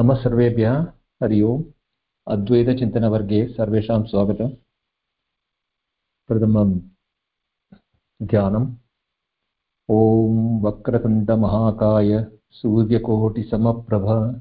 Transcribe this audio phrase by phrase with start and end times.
[0.00, 0.82] नमः सर्वेभ्यः,
[1.22, 1.64] हरि ओम्।
[2.28, 4.50] अद्वैतचिन्तनवर्गे सर्वेषां स्वागतम्।
[6.28, 6.80] प्रथमं
[8.22, 8.74] ध्यानम्।
[9.90, 14.40] ॐ वक्रतुण्डमहाकाय सूर्यकोटिसमप्रभ,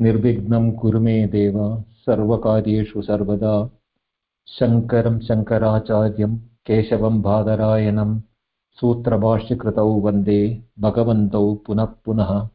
[0.00, 3.70] निर्विघ्नं कुरु मे देव, सर्वकार्येषु सर्वदा।
[4.46, 8.20] शङ्करं शङ्कराचार्यं, केशवं बादरायणं,
[8.72, 12.48] सूत्रभाष्यकृतौ वंदे, भगवन्तौ पुनः पुनः।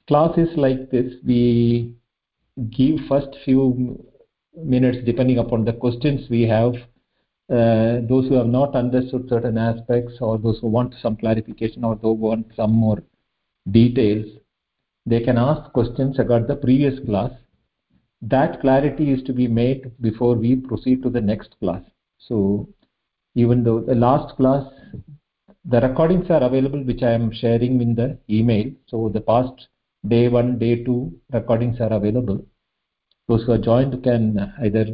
[0.08, 1.96] class is like this we
[2.72, 4.04] give first few
[4.58, 6.74] minutes depending upon the questions we have
[7.50, 11.96] uh, those who have not understood certain aspects or those who want some clarification or
[11.96, 13.04] those who want some more
[13.72, 14.26] details
[15.06, 17.32] they can ask questions about the previous class.
[18.24, 21.84] That clarity is to be made before we proceed to the next class.
[22.18, 22.68] So
[23.36, 24.64] even though the last class
[25.66, 28.72] the recordings are available which i am sharing in the email.
[28.88, 29.68] So the past
[30.08, 32.46] day one, day two recordings are available.
[33.28, 34.86] Those who are joined can either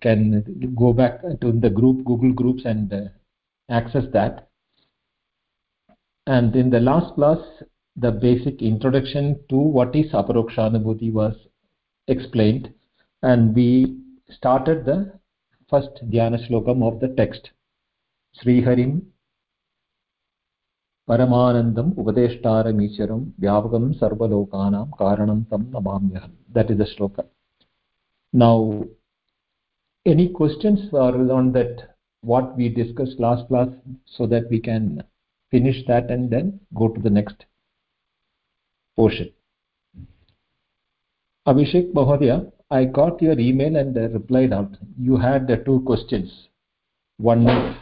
[0.00, 3.00] can go back to the group Google Groups and uh,
[3.70, 4.48] access that.
[6.26, 7.38] And in the last class,
[7.96, 11.34] the basic introduction to what is Aparokshanubhuti was
[12.08, 12.72] explained,
[13.22, 13.98] and we
[14.30, 15.12] started the
[15.68, 17.50] first dhyana slogan of the text.
[18.40, 19.06] Sri Harim
[21.09, 27.23] परमानन्दम् उपदेष्टारमीश्वरं व्यापकं सर्वलोकानां कारणं तं नमाम्यहं that is the shloka
[28.33, 28.83] now
[30.05, 31.81] any questions are on that
[32.23, 33.69] what we discussed last class
[34.05, 35.01] so that we can
[35.53, 37.45] finish that and then go to the next
[38.97, 39.29] portion
[41.45, 42.39] abhishek mahodaya
[42.71, 44.77] i got your email and I replied out
[45.09, 46.31] you had the two questions
[47.19, 47.75] one is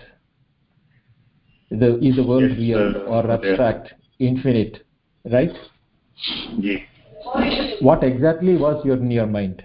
[1.81, 4.28] the is the world yes, real or abstract yeah.
[4.28, 4.84] infinite
[5.33, 5.53] right
[6.59, 6.78] yeah.
[7.81, 9.62] what exactly was your in your mind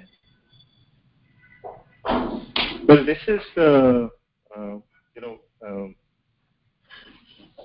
[2.87, 4.07] well this is uh,
[4.55, 4.75] uh,
[5.15, 5.95] you know um,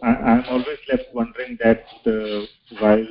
[0.02, 2.44] I, am always left wondering that uh,
[2.80, 3.06] while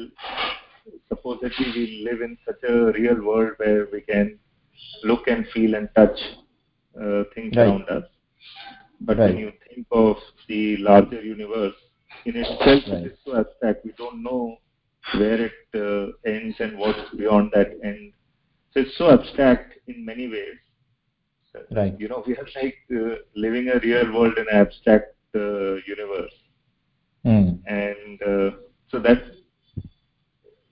[1.08, 4.38] supposedly we live in such a real world where we can
[5.04, 6.20] look and feel and touch
[7.02, 7.68] uh, things right.
[7.68, 8.04] around us
[9.02, 9.30] but right.
[9.30, 10.18] when you think of
[10.48, 11.76] the larger universe
[12.26, 13.06] in itself right.
[13.06, 14.58] it is so abstract we don't know
[15.18, 18.14] where it uh, ends and what's beyond that end
[18.74, 20.60] so it's so abstract in many ways
[21.72, 25.76] right you know we are like uh, living a real world in an abstract uh,
[25.96, 26.34] universe
[27.26, 27.60] mm.
[27.66, 28.56] and uh,
[28.90, 29.22] so that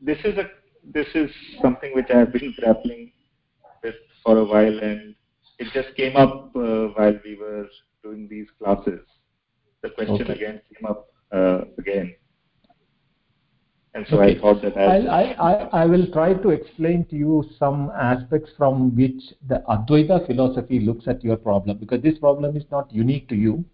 [0.01, 0.49] this is a
[0.93, 1.29] this is
[1.61, 3.11] something which i have been grappling
[3.83, 5.15] with for a while and
[5.57, 7.67] it just came up uh, while we were
[8.03, 9.01] doing these classes
[9.81, 10.33] the question Okay.
[10.33, 12.13] again came up uh, again
[13.93, 14.37] and so Okay.
[14.37, 18.51] i thought that I, I, I, I, will try to explain to you some aspects
[18.57, 23.27] from which the Advaita philosophy looks at your problem because this problem is not unique
[23.29, 23.65] to you.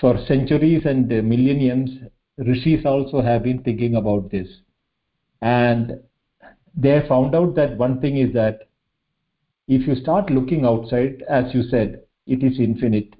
[0.00, 1.90] For centuries and millenniums,
[2.38, 4.48] rishis also have been thinking about this.
[5.42, 6.00] And
[6.76, 8.68] they found out that one thing is that
[9.68, 13.14] if you start looking outside, as you said, it is infinite.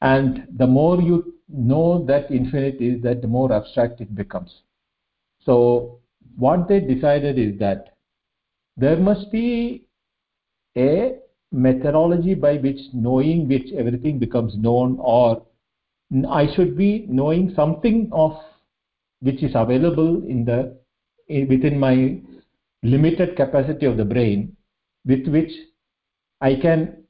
[0.00, 4.62] And the more you know that infinite is, that the more abstract it becomes.
[5.44, 6.00] So
[6.36, 7.94] what they decided is that
[8.76, 9.86] there must be
[10.76, 11.16] a
[11.52, 15.42] methodology by which knowing which everything becomes known or
[16.28, 18.32] I should be knowing something of
[19.20, 20.76] which is available in the
[21.28, 22.20] within my
[22.82, 24.56] limited capacity of the brain
[25.04, 25.50] with which
[26.40, 27.05] I can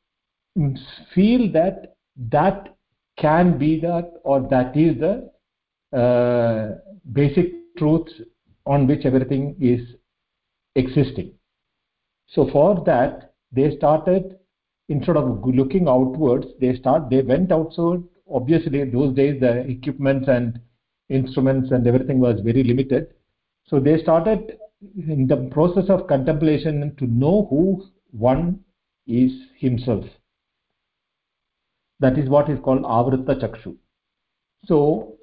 [1.15, 1.97] feel that
[2.31, 2.77] that
[3.19, 5.31] can be that or that is the
[5.97, 6.79] uh,
[7.13, 8.09] basic truth
[8.67, 9.81] on which everything is
[10.75, 11.33] existing
[12.29, 14.39] So for that, they started
[14.89, 18.03] instead of looking outwards, they start they went outside.
[18.31, 20.61] Obviously, those days the equipments and
[21.09, 23.15] instruments and everything was very limited.
[23.67, 24.59] So they started
[24.97, 28.61] in the process of contemplation to know who one
[29.07, 30.05] is himself.
[32.01, 33.77] That is what is called avritta chakshu.
[34.65, 35.17] So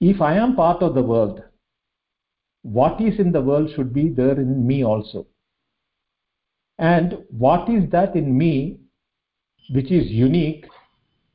[0.00, 1.42] if I am part of the world,
[2.62, 5.26] what is in the world should be there in me also.
[6.78, 8.78] And what is that in me
[9.70, 10.66] which is unique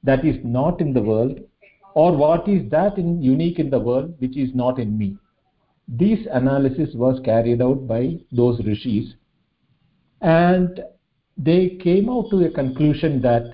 [0.04, 1.40] that is not in the world
[1.95, 5.18] or what is that in unique in the world which is not in me
[5.88, 9.13] this analysis was carried out by those rishis
[10.22, 10.81] and
[11.38, 13.54] they came out to a conclusion that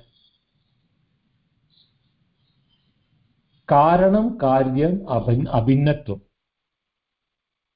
[3.68, 6.22] karanam karyam abhinnatvam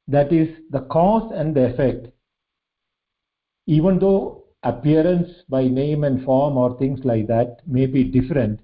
[0.08, 2.08] that is the cause and the effect.
[3.66, 8.60] Even though appearance by name and form or things like that may be different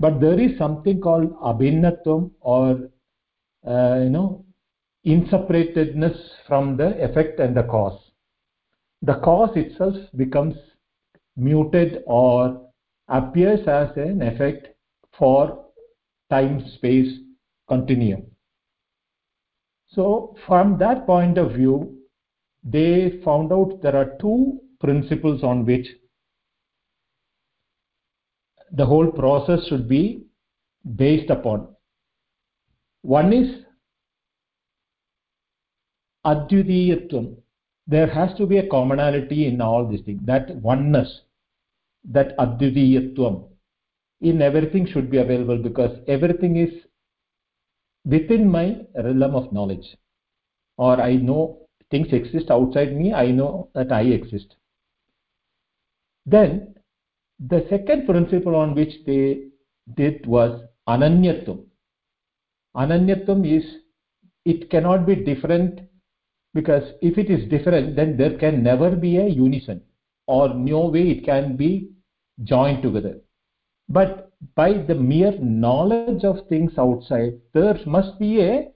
[0.00, 2.90] but there is something called abhinnatvam or
[3.66, 4.44] uh, you know
[5.06, 6.16] inseparatedness
[6.46, 7.98] from the effect and the cause.
[9.02, 10.56] The cause itself becomes
[11.36, 12.68] muted or
[13.08, 14.68] appears as an effect
[15.16, 15.66] for
[16.30, 17.18] time space
[17.68, 18.22] continuum
[19.88, 22.00] so from that point of view
[22.62, 25.86] they found out there are two principles on which
[28.72, 30.24] the whole process should be
[30.96, 31.68] based upon.
[33.02, 33.64] One is
[36.24, 37.36] advitiyatvam.
[37.86, 40.20] There has to be a commonality in all these things.
[40.24, 41.22] That oneness,
[42.04, 43.49] that advitiyatvam
[44.20, 46.72] in everything should be available because everything is
[48.04, 49.96] within my realm of knowledge.
[50.76, 54.56] Or I know things exist outside me, I know that I exist.
[56.26, 56.74] Then
[57.38, 59.48] the second principle on which they
[59.96, 61.64] did was ananyatvam.
[62.76, 63.64] Ananyatvam is
[64.44, 65.80] it cannot be different
[66.54, 69.82] because if it is different, then there can never be a unison
[70.26, 71.90] or no way it can be
[72.44, 73.20] joined together.
[73.90, 78.72] But by the mere knowledge of things outside, there must be a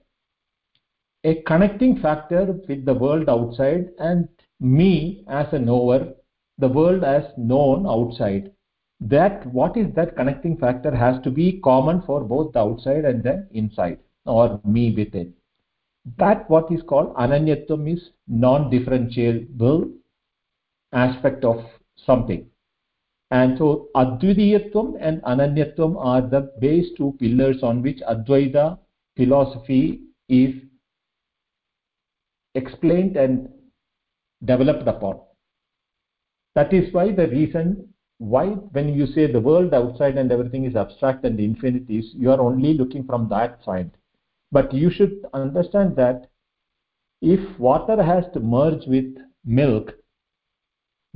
[1.23, 4.27] a connecting factor with the world outside and
[4.59, 6.13] me as a knower
[6.59, 8.51] the world as known outside.
[8.99, 13.23] That what is that connecting factor has to be common for both the outside and
[13.23, 15.33] the inside or me within
[16.17, 19.91] that what is called ananyatvam is non differentiable
[20.93, 21.63] aspect of
[22.05, 22.45] something
[23.31, 28.77] and so advitiyatvam and ananyatvam are the base two pillars on which advaita
[29.17, 30.53] philosophy is
[32.53, 33.49] explained and
[34.43, 35.19] developed upon.
[36.55, 40.75] That is why the reason why when you say the world outside and everything is
[40.75, 43.91] abstract and infinite is you are only looking from that side.
[44.51, 46.29] But you should understand that
[47.21, 49.93] if water has to merge with milk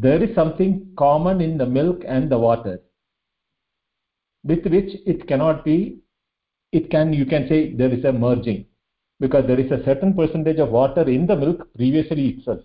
[0.06, 2.80] there is something common in the milk and the water
[4.44, 6.00] with which it cannot be
[6.72, 8.66] it can you can say there is a merging
[9.20, 12.62] because there is a certain percentage of water in the milk previously itself.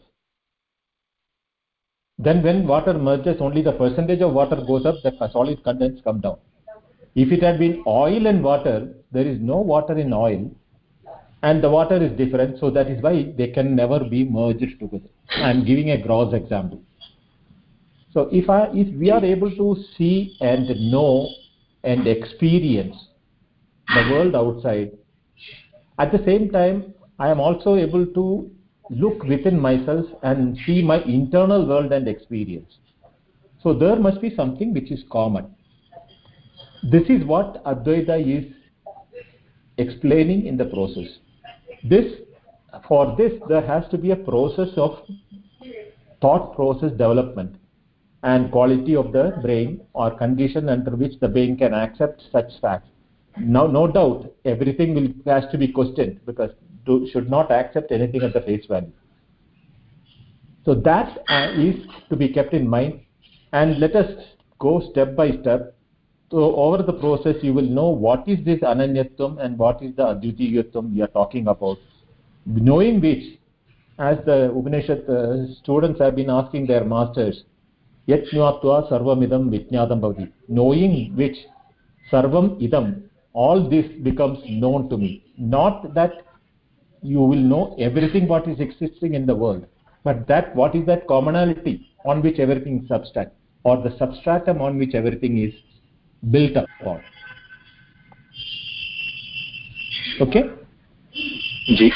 [2.19, 6.21] Then when water merges only the percentage of water goes up the solid contents come
[6.21, 6.39] down.
[7.17, 10.49] If it had been oil and water there is no water in oil
[11.43, 15.09] and the water is different so that is why they can never be merged together.
[15.31, 16.81] I am giving a gross example
[18.15, 21.29] so if i if we are able to see and know
[21.83, 22.97] and experience
[23.95, 24.93] the world outside
[25.99, 26.83] at the same time
[27.19, 28.27] i am also able to
[28.91, 32.79] look within myself and see my internal world and experience.
[33.63, 35.47] So there must be something which is common.
[36.91, 38.53] This is what advaita is
[39.79, 41.09] explaining in the process.
[41.83, 42.13] This
[42.87, 44.99] for this there has to be a process of
[46.21, 47.57] thought process development
[48.25, 52.89] and quality of the brain or condition under which the brain can accept such facts.
[53.39, 56.51] Now no doubt everything will has to be questioned because
[56.87, 58.93] to, should not accept anything at the face value.
[60.65, 61.77] So that uh, is
[62.09, 63.01] to be kept in mind.
[63.53, 64.11] And let us
[64.59, 65.77] go step by step.
[66.31, 70.05] So over the process you will know what is this ananyatvam and what is the
[70.05, 71.77] advitiyatvam we are talking about.
[72.47, 73.39] Knowing which
[73.99, 77.45] as the upanishad uh, students have been asking their masters
[78.09, 81.39] यत् ज्ञात्वा सर्वमिदं विज्ञातं भवति। Knowing which
[82.09, 82.93] सर्वम् इदम्।
[83.35, 85.11] All this becomes known to me
[85.55, 86.19] not that
[87.03, 89.65] you will know everything what is existing in the world
[90.05, 91.75] but that what is that commonality
[92.09, 93.35] on which everything substrate
[93.65, 95.59] are the substratum on which everything is
[96.23, 97.03] built up on
[100.23, 100.43] okay
[101.75, 101.91] ji.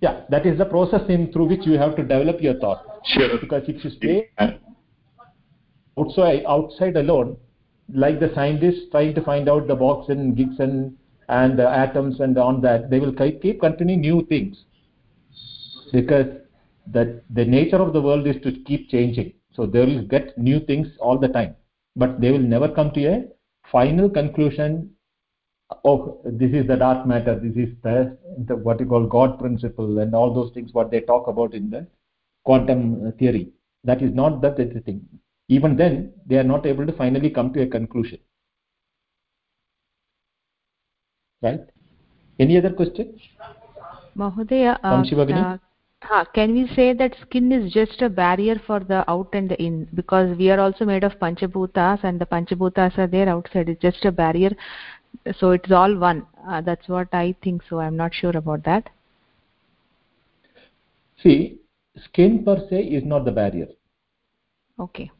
[0.00, 2.84] Yeah that is the process in through which you have to develop your thought.
[3.04, 3.38] Sure.
[3.40, 4.30] Because if you stay
[5.98, 7.36] outside outside alone
[7.92, 10.96] like the scientists trying to find out the box and gigs and
[11.28, 14.64] and the atoms and on that they will keep continuing new things.
[15.92, 16.26] Because
[16.88, 19.32] that the nature of the world is to keep changing.
[19.52, 21.54] So they will get new things all the time.
[21.96, 23.24] But they will never come to a
[23.70, 24.90] final conclusion
[25.84, 28.16] oh this is the dark matter this is the,
[28.46, 31.70] the what you call god principle and all those things what they talk about in
[31.70, 31.86] the
[32.44, 33.50] quantum theory
[33.82, 35.00] that is not that the thing
[35.48, 38.18] even then they are not able to finally come to a conclusion
[41.42, 41.60] right
[42.38, 43.18] any other question
[44.16, 45.58] Mahodaya, uh,
[46.10, 49.60] uh, can we say that skin is just a barrier for the out and the
[49.62, 49.88] in?
[49.94, 53.68] Because we are also made of Panchabhutas and the Panchabhutas are there outside.
[53.68, 54.50] It's just a barrier.
[55.38, 56.26] So it's all one.
[56.48, 57.62] Uh, that's what I think.
[57.68, 58.90] So I'm not sure about that.
[61.22, 61.58] see
[62.04, 63.68] skin per se is not the barrier
[64.78, 65.10] Okay.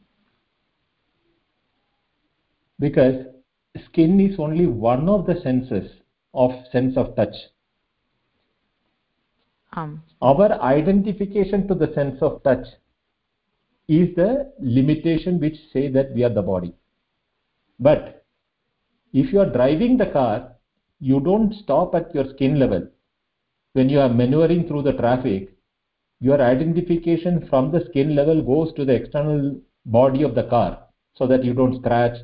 [2.79, 3.15] because
[3.85, 5.89] skin is only one of the senses
[6.33, 7.35] of sense of touch
[9.71, 12.67] Um, our identification to the sense of touch
[13.87, 16.73] is the limitation which say that we are the body
[17.79, 18.24] but
[19.21, 20.37] if you are driving the car
[20.99, 22.87] you don't stop at your skin level.
[23.73, 25.51] When you are maneuvering through the traffic
[26.19, 30.71] your identification from the skin level goes to the external body of the car
[31.15, 32.17] so that you don't scratch.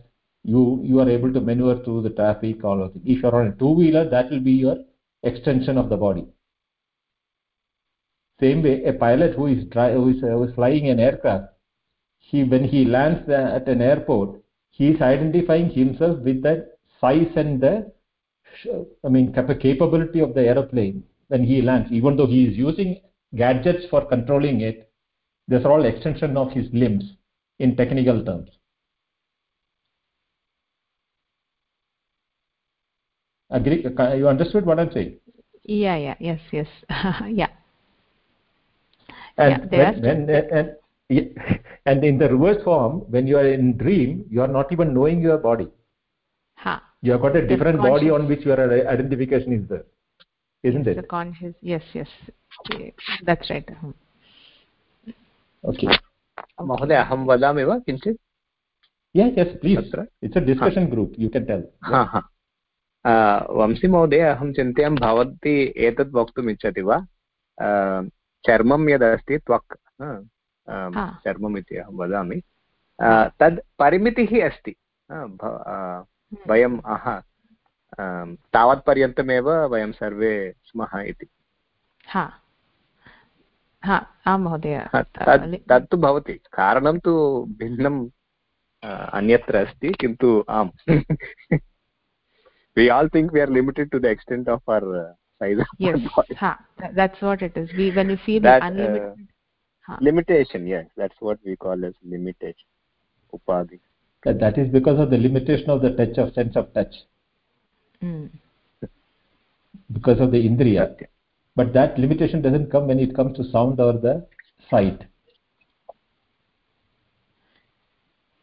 [0.44, 3.02] You you are able to maneuver through the traffic all of it.
[3.06, 4.78] If you are on a two wheeler that will be your
[5.24, 6.26] extension of the body.
[8.40, 11.52] Same way a pilot who is try, who is, uh, who is flying an aircraft
[12.22, 16.54] he when he lands at an airport he is identifying himself with the
[17.02, 17.92] size and the
[19.06, 23.00] i mean cap- capability of the aeroplane when he lands even though he is using
[23.36, 24.90] gadgets for controlling it
[25.48, 27.04] these are all extension of his limbs
[27.60, 28.50] in technical terms
[33.50, 33.86] agree
[34.18, 35.18] you understood what i'm saying
[35.64, 36.68] yeah, yeah, yes, yes.
[37.30, 37.48] yeah.
[39.38, 40.76] and Yeah, when, when and,
[41.10, 44.94] yeah, and in the reverse form when you are in dream you are not even
[44.94, 45.68] knowing your body
[46.56, 46.91] Ha.
[47.04, 49.84] You have got a different body on which your uh, identification is there
[50.64, 51.56] isn't yes, it The conscious.
[51.62, 52.08] Yes, yes.
[53.24, 53.68] That's right.
[53.82, 53.92] Hmm.
[55.64, 55.88] okay
[56.62, 58.18] महोदय अहं वदामि वा किञ्चित्
[59.16, 60.06] yeah yes please अत्र?
[60.22, 62.22] it's a discussion group you can tell हा हा
[63.06, 63.14] आ,
[63.60, 65.56] वंशीमहोदय अहं चिन्तयामि भवती
[65.88, 66.98] एतत् वक्तुम् इच्छति वा
[68.46, 70.12] चर्मं यदस्ति त्वक् हा,
[70.68, 71.06] हा.
[71.26, 72.42] चर्मम् इति अहं वदामि
[73.42, 74.76] तद् परिमितिः अस्ति
[75.10, 75.26] हा,
[76.50, 77.06] वयम् अह
[78.54, 80.34] तावत्पर्यन्तमेव वयं सर्वे
[80.70, 81.28] स्मः इति
[82.08, 82.24] हा
[83.84, 83.98] हा
[84.28, 87.14] आं महोदय तत्तु भवति कारणं तु
[87.60, 87.98] भिन्नं
[89.20, 90.72] अन्यत्र अस्ति किन्तु आम्
[92.78, 96.00] we all think we are limited to the extent of our uh, size yes
[96.42, 99.28] ha tha- that's what it is we when we feel that unlimited
[99.88, 102.70] uh, limitation yes that's what we call as limitation
[103.34, 103.80] upadhi
[104.24, 106.94] That- that is because of the limitation of the touch of sense of touch.
[108.02, 108.30] Mm.
[109.94, 110.96] because of the indriya.
[111.56, 114.26] But that limitation doesn't come when it comes to sound or the
[114.70, 115.04] sight.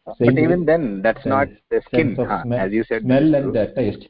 [0.05, 3.53] But even then that's the not the skin huh, smell, as you said smell and
[3.53, 4.07] the taste.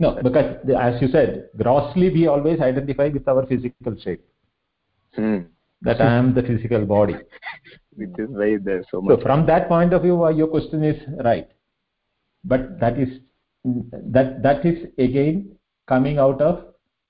[0.00, 4.24] No because the, as you said grossly we always identify with our physical shape.
[5.14, 5.38] Hmm.
[5.82, 7.14] that i am the physical body
[7.96, 9.18] which is why there's so much.
[9.18, 11.48] so from that point of view uh, your question is right
[12.44, 13.08] but that is
[13.64, 15.56] that that is again
[15.88, 16.64] coming out of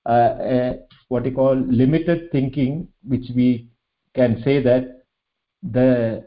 [0.05, 3.67] uh, a, what you call limited thinking which we
[4.13, 5.01] can say that
[5.71, 6.25] the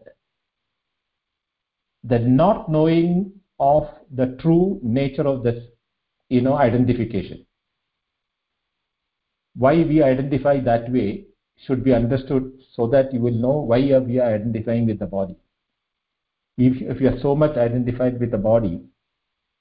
[2.04, 5.62] the not knowing of the true nature of this
[6.28, 7.44] you know identification
[9.56, 11.24] why we identify that way
[11.66, 15.36] should be understood so that you will know why we are identifying with the body
[16.58, 18.82] if, if you are so much identified with the body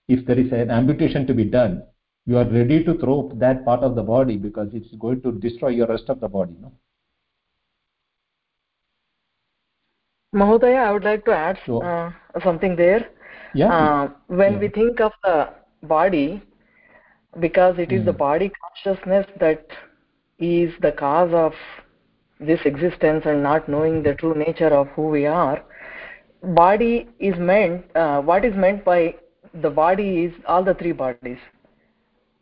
[0.07, 1.83] if there is an amputation to be done
[2.25, 5.69] you are ready to throw that part of the body because it's going to destroy
[5.69, 6.73] your rest of the body no
[10.33, 11.81] Mahodaya, I would like to add Sure.
[11.81, 12.11] uh,
[12.43, 13.09] something there.
[13.53, 14.59] yeah Uh, when Yeah.
[14.59, 15.49] we think of the
[15.83, 16.41] body,
[17.39, 18.17] because it is the Mm.
[18.17, 19.65] body consciousness that
[20.39, 21.53] is the cause of
[22.39, 25.63] this existence and not knowing the true nature of who we are.
[26.43, 29.15] Body is meant uh, what is meant by
[29.61, 31.39] the body is all the three bodies.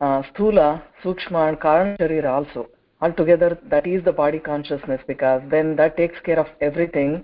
[0.02, 2.68] Uh, sthula sukshma and karana sharira also.
[3.02, 7.24] Altogether that is the body consciousness because then that takes care of everything.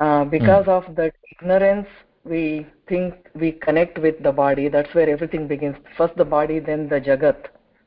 [0.00, 0.68] Uh, because mm.
[0.68, 1.86] of that ignorance
[2.24, 4.68] we think we connect with the body.
[4.68, 5.76] That's where everything begins.
[5.96, 7.36] First the body then the jagat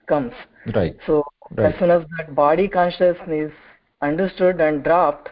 [0.07, 0.33] comes.
[0.75, 0.95] Right.
[1.07, 1.74] So right.
[1.74, 3.51] as soon as that body consciousness
[4.07, 5.29] understood and dropped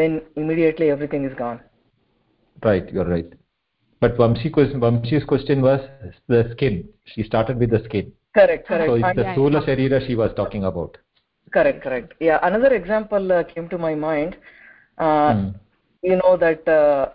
[0.00, 1.60] then immediately everything is gone
[2.70, 3.32] right you're right
[4.02, 5.80] but Vamshi question, Vamshi's question was
[6.26, 6.88] the skin.
[7.04, 8.12] She started with the skin.
[8.34, 8.88] Correct, correct.
[8.88, 10.98] So it's the Sthula Sharira she was talking about.
[11.52, 12.14] Correct, correct.
[12.18, 14.36] Yeah, another example uh, came to my mind.
[14.98, 15.48] Uh, hmm.
[16.02, 17.10] You know that uh,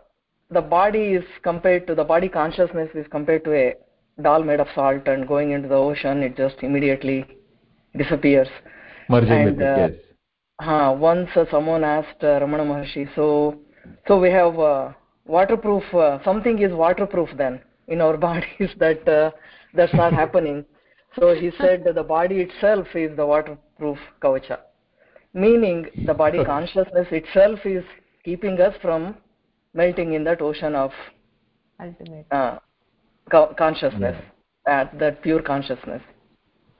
[0.50, 3.74] the body is compared to, the body consciousness is compared to a
[4.22, 7.26] doll made of salt and going into the ocean, it just immediately
[7.98, 8.48] disappears.
[9.10, 9.92] Merging and, with it, uh, yes.
[10.60, 13.60] Uh, once uh, someone asked uh, Ramana Maharshi, so,
[14.08, 14.96] so we have
[15.26, 19.32] waterproof uh, something is waterproof then in our bodies that uh,
[19.74, 20.66] that's not happening.
[21.20, 24.60] So he said that the body itself is the waterproof kavacha
[25.34, 27.84] meaning the body consciousness itself is
[28.24, 29.16] keeping us from
[29.74, 30.92] melting in that ocean of
[31.80, 32.26] ultimate.
[32.32, 32.58] uh,
[33.32, 34.16] co- consciousness
[34.68, 34.80] yeah.
[34.80, 36.02] at that pure consciousness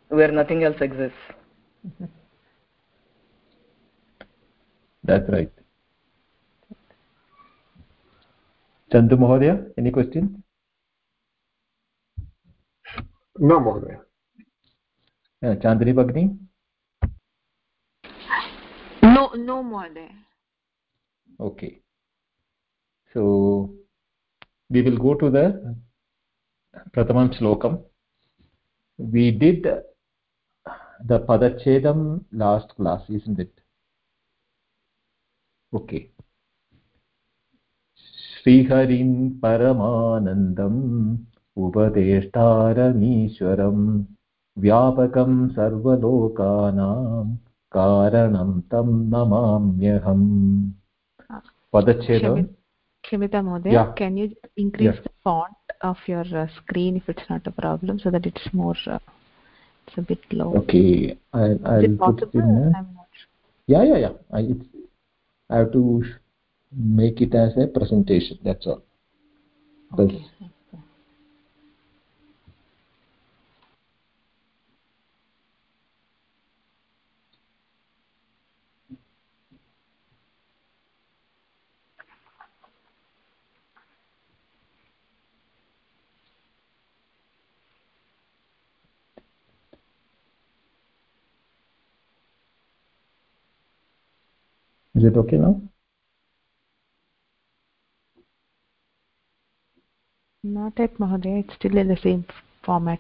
[0.10, 1.18] where nothing else exists
[5.08, 5.54] that's right
[8.92, 9.50] chandu Chandu महोदय
[9.80, 10.28] any question
[13.42, 13.96] न महोदय
[15.64, 16.24] चान्दिनी भगिनी
[19.04, 20.08] no no mother
[21.40, 21.72] okay
[23.16, 23.22] so
[24.70, 25.46] we will go to the
[26.96, 27.78] pratamam shlokam
[29.00, 29.70] we did
[31.06, 32.04] the padachedam
[32.44, 33.54] last class isn't it
[35.74, 36.00] okay
[38.18, 41.18] श्रीहरिं परमानन्दम्
[41.58, 44.06] उपदेष्टारमीश्वरम्
[44.58, 47.26] व्यापकं सर्वलोकानां
[47.72, 50.28] कारणं तं नमाम्यहम्
[51.74, 52.44] पदच्छेदं
[53.04, 54.28] क्षम्यता महोदय can you
[54.58, 60.00] increase font of your screen if it's not a problem so that it's more it's
[60.00, 60.80] a bit low okay
[63.70, 64.77] yeah yeah yeah it's
[65.50, 66.04] I have to
[66.72, 68.84] make it as a presentation that's all
[70.00, 70.26] okay.
[94.98, 95.62] Is it okay now?
[100.44, 101.44] Not yet, Mahodaya.
[101.44, 102.26] It's still in the same
[102.64, 103.00] format.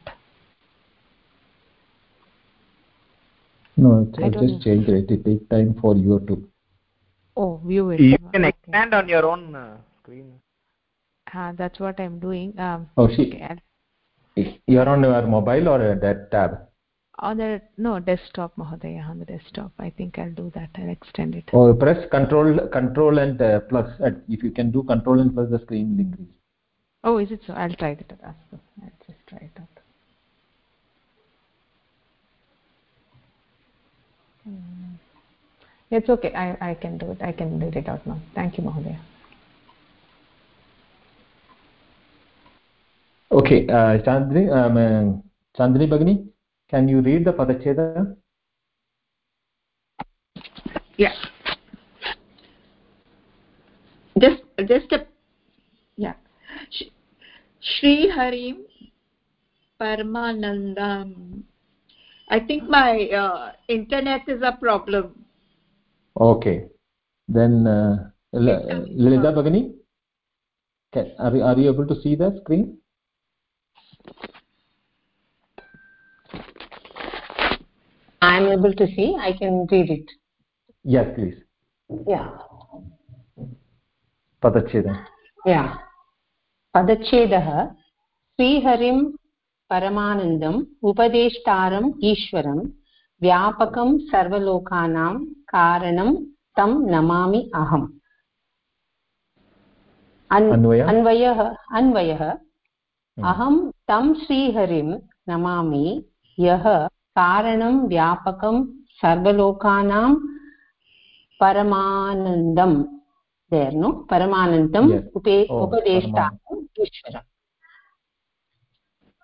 [3.77, 5.09] No, it's, I just changed it.
[5.09, 6.47] It takes time for you to.
[7.35, 7.99] Oh, view it.
[7.99, 8.49] You can okay.
[8.49, 10.39] expand on your own uh, screen.
[11.33, 12.53] Uh, that's what I'm doing.
[12.59, 13.41] Um, oh, she.
[14.37, 16.66] Okay, you're on your mobile or that tab?
[17.19, 19.09] On the no desktop, Mahodaya.
[19.09, 20.69] On the desktop, I think I'll do that.
[20.75, 21.49] I'll extend it.
[21.51, 23.89] Oh, press Control, Control and uh, plus.
[24.29, 26.27] If you can do Control and plus, the screen will increase.
[27.03, 27.53] Oh, is it so?
[27.53, 28.19] I'll try that.
[28.23, 29.67] I'll just try it out.
[34.43, 34.95] Hmm.
[35.89, 36.33] It's okay.
[36.33, 37.21] I, I can do it.
[37.21, 38.21] I can read it out now.
[38.35, 38.99] Thank you, Mahodaya.
[43.31, 46.27] Okay, uh, Chandri, um, uh, Chandri Bhagini,
[46.69, 48.15] can you read the Padacheda?
[50.97, 51.13] Yeah.
[54.19, 55.05] Just, just a,
[55.95, 56.13] yeah.
[57.61, 58.09] Sri
[59.79, 61.43] Paramanandam.
[62.29, 65.23] I think my uh, internet is a problem.
[66.19, 66.65] Okay.
[67.27, 69.73] Then, uh, Lalita Bhagini,
[71.19, 72.77] are, you, are you able to see the screen?
[78.47, 79.15] Am able to see.
[79.19, 80.11] I can read it.
[80.85, 81.35] Yes, please.
[82.07, 82.29] Yeah.
[84.43, 85.05] Padachedam.
[85.45, 85.77] Yeah.
[86.75, 87.47] पदच्छेदः
[88.39, 88.97] श्रीहरिं
[89.71, 90.57] परमानन्दम्
[90.89, 92.59] उपदेष्टारम् ईश्वरं
[93.21, 95.13] व्यापकं सर्वलोकानां
[95.53, 96.13] कारणं
[96.57, 97.87] तं नमामि अहम्
[100.31, 101.41] अन्वयः
[101.79, 102.21] अन्वयः
[103.17, 103.55] अहं
[103.89, 104.89] तं श्रीहरिं
[105.29, 105.85] नमामि
[106.39, 106.67] यः
[107.17, 108.55] कारणं व्यापकं
[109.01, 110.09] सर्वलोकानां
[111.41, 112.73] परमानन्दं
[113.51, 114.89] देर् नो परमानन्दम्.
[115.17, 117.25] उपे Oh, ईश्वरम्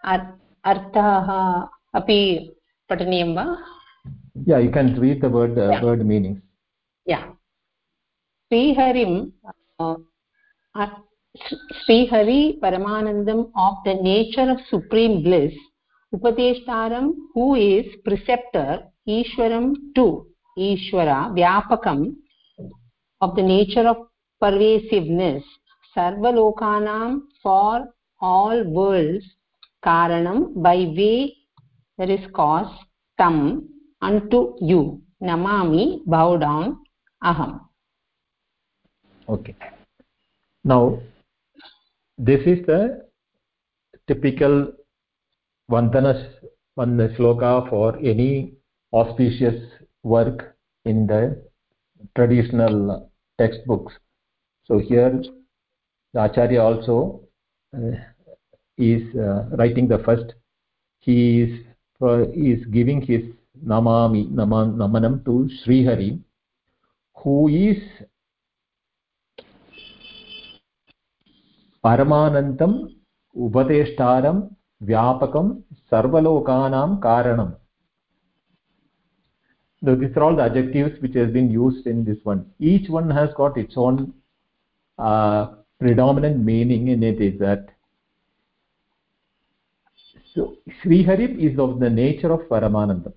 [0.03, 0.31] अर्-
[0.71, 1.27] अर्थः
[1.99, 2.19] अपि
[2.89, 3.45] पठनीयं वा
[4.47, 5.81] yeah you can read the word uh, Yeah.
[5.83, 6.39] word meanings
[7.07, 7.23] yeah
[8.51, 9.13] श्रीहरिं
[9.79, 9.95] uh,
[10.75, 10.89] uh,
[11.81, 15.53] Srihari Paramanandam of the nature of supreme bliss,
[16.13, 22.15] Who is preceptor, Ishwaram too, Ishwara, Vyapakam
[23.19, 23.97] of the nature of
[24.39, 25.43] pervasiveness,
[25.95, 27.87] Sarvalokanam for
[28.21, 29.25] all worlds,
[29.83, 31.35] Karanam by way
[31.97, 32.71] there is cause,
[33.17, 33.67] Tam
[34.01, 36.77] unto you, Namami bow down,
[37.23, 37.61] Aham.
[39.29, 39.55] okay
[40.63, 40.99] now
[42.17, 43.05] this is the
[44.07, 44.71] typical
[45.69, 46.29] vandana
[46.75, 48.53] one shloka for any
[48.91, 49.61] auspicious
[50.03, 51.41] work in the
[52.15, 53.93] traditional textbooks.
[54.65, 55.23] So here
[56.13, 57.21] the acharya also
[57.75, 57.91] uh,
[58.77, 60.33] is uh, writing the first.
[60.99, 61.65] He is
[62.01, 63.21] uh, is giving his
[63.65, 66.19] namami naman, namanam to sri hari
[67.15, 67.77] who is
[71.83, 72.89] paramanandam
[73.35, 74.37] उपदेष्टारं
[74.90, 75.54] व्यापकं
[75.90, 77.54] सर्वलोकानां कारणम्
[79.80, 82.50] Now, these are all the adjectives which has been used in this one.
[82.58, 84.12] Each one has got its own
[84.98, 87.68] uh, predominant meaning in it is that
[90.34, 93.12] so Sriharip is of the nature of Paramananda.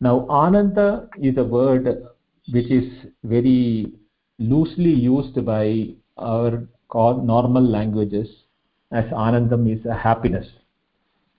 [0.00, 2.06] Now Ananda is a word
[2.50, 2.90] which is
[3.24, 3.92] very
[4.38, 8.28] loosely used by our called normal languages
[8.91, 10.47] as anandam is a happiness.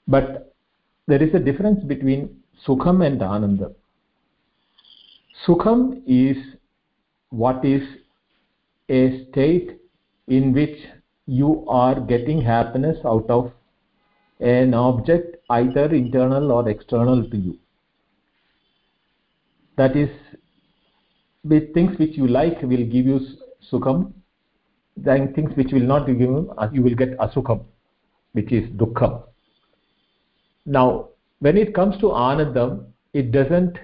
[0.06, 0.54] But
[1.06, 3.74] there is a difference between sukham and anandam.
[5.46, 6.36] Sukham is
[7.30, 7.82] what is
[8.88, 9.78] a state
[10.26, 10.78] in which
[11.26, 13.52] you are getting happiness out of
[14.40, 17.58] an object either internal or external to you.
[19.76, 20.10] That is
[21.44, 23.20] with things which you like will give you
[23.70, 24.12] sukham
[25.02, 27.64] then things which will not give you uh, you will get asukham
[28.32, 29.22] which is dukkham
[30.66, 31.08] now
[31.40, 33.78] when it comes to anandam it doesn't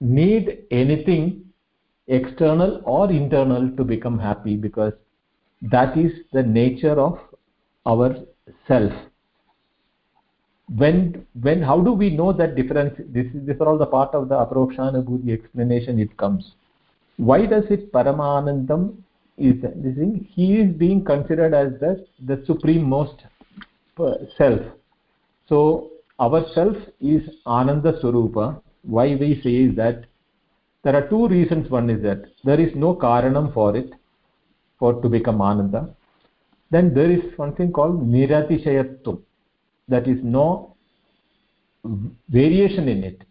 [0.00, 1.44] need anything
[2.08, 4.92] external or internal to become happy because
[5.62, 7.18] that is the nature of
[7.86, 8.16] our
[8.66, 8.92] self.
[10.68, 12.94] When when how do we know that difference?
[12.98, 16.52] This is these are all the part of the aparokshanubhuti explanation it comes.
[17.16, 18.96] Why does it paramanandam
[19.38, 23.24] is this thing he is being considered as the the supreme most
[24.36, 24.60] self.
[25.48, 28.60] So our self is ananda swarupa.
[28.82, 30.04] Why we say is that
[30.82, 33.90] there are two reasons one is that there is no karanam for it
[34.78, 35.88] for to become ananda.
[36.70, 39.22] Then there is something called niratishayatvam
[39.88, 40.76] that is no
[42.28, 43.22] variation in it.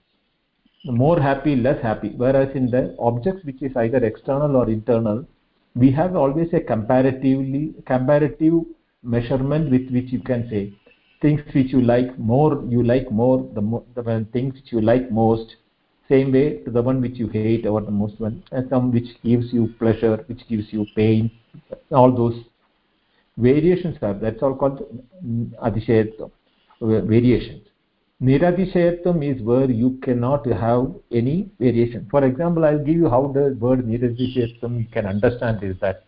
[0.86, 2.10] More happy less happy.
[2.16, 5.26] Whereas in the objects which is either external or internal
[5.78, 8.56] we have always a comparatively comparative
[9.04, 10.74] measurement with which you can say
[11.22, 13.64] things which you like more you like more the,
[13.96, 15.56] the things which you like most
[16.10, 19.10] same way to the one which you hate or the most one and some which
[19.24, 21.30] gives you pleasure which gives you pain
[21.92, 22.38] all those
[23.38, 24.84] variations are that's all called
[25.26, 26.32] mm, adishayatvam
[27.16, 27.68] variations
[28.22, 32.08] niradishayatvam is where you cannot have any variation.
[32.10, 36.04] For example i'll give you how the word niradishayatvam you can understand is that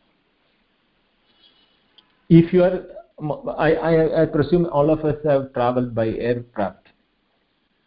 [2.29, 2.83] if you are
[3.57, 6.87] I, I, I presume all of us have traveled by aircraft.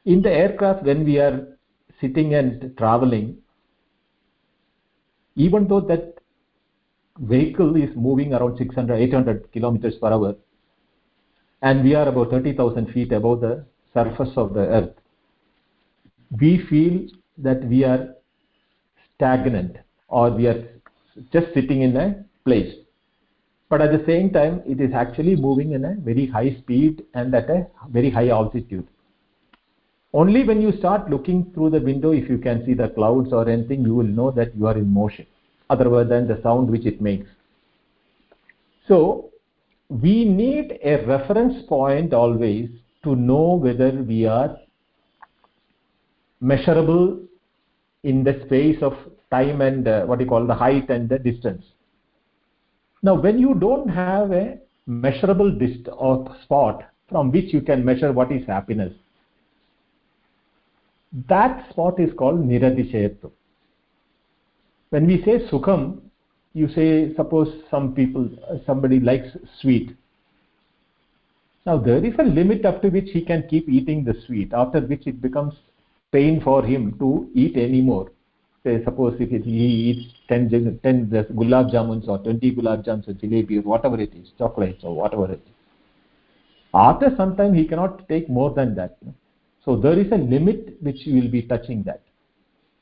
[0.05, 1.47] In the aircraft when we are
[2.01, 3.39] sitting and traveling
[5.37, 6.19] even though that
[7.19, 10.35] vehicle is moving around 600 800 kilometers per hour
[11.63, 14.95] and we are about 30000 feet above the surface of the earth
[16.41, 17.07] we feel
[17.39, 18.15] that we are
[19.15, 19.77] stagnant
[20.09, 20.69] or we are
[21.33, 22.75] just sitting in a place.
[23.69, 27.35] But at the same time it is actually moving in a very high speed and
[27.35, 28.87] at a very high altitude.
[30.15, 33.49] Only when you start looking through the window if you can see the clouds or
[33.49, 35.27] anything you will know that you are in motion
[35.71, 37.29] other than the sound which it makes.
[38.89, 39.31] So
[39.89, 42.69] we need a reference point always
[43.05, 44.57] to know whether we are
[46.41, 47.21] measurable
[48.05, 48.95] in the space of
[49.31, 51.65] time and uh, what you call the height and the distance.
[53.03, 58.12] Now when you don't have a measurable dist or spot from which you can measure
[58.12, 58.93] what is happiness
[61.29, 63.31] that spot is called niradishayatva
[64.91, 66.01] when we say sukham
[66.55, 68.29] you say suppose some people
[68.67, 69.29] somebody likes
[69.61, 69.95] sweet
[71.64, 74.81] now there is a limit up to which he can keep eating the sweet after
[74.81, 75.55] which it becomes
[76.12, 78.11] pain for him to eat anymore.
[78.64, 79.51] Say suppose if he
[79.90, 84.31] eats 10 10 gulab jamuns or 20 gulab jamuns or jalebi or whatever it is
[84.38, 85.55] chocolates or whatever it is.
[86.75, 88.98] After some time he cannot take more than that.
[89.64, 92.03] So there is a limit which you will be touching that.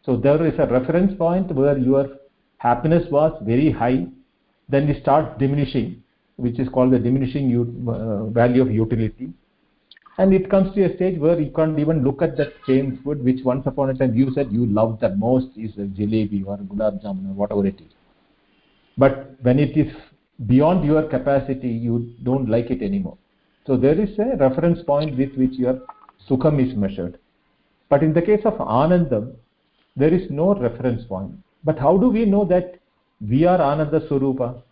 [0.04, 2.08] So there is a reference point where your
[2.58, 4.06] happiness was very high
[4.68, 6.02] then it starts diminishing
[6.40, 7.46] which is called the diminishing
[7.88, 9.31] uh, value of utility.
[10.18, 13.24] And it comes to a stage where you can't even look at that same food
[13.24, 17.03] which once upon a time you said you loved the most is jalebi or gulab
[17.03, 17.92] jamun or whatever it is.
[18.98, 19.92] But when it is
[20.46, 23.16] beyond your capacity you don't like it anymore.
[23.66, 25.81] So there is a reference point with which your
[26.29, 27.18] sukham is measured.
[27.88, 29.35] But in the case of anandam
[29.96, 31.33] there is no reference point.
[31.64, 32.79] But how do we know that
[33.26, 34.62] we are ananda swarupa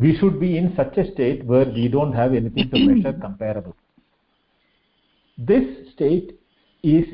[0.00, 3.76] we should be in such a state where we don't have anything to measure comparable.
[5.36, 6.38] This state
[6.82, 7.04] is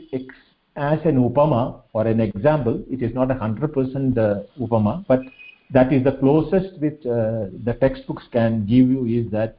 [0.77, 5.21] as an upama or an example it is not a 100% uh, upama but
[5.71, 9.57] that is the closest which uh, the textbooks can give you is that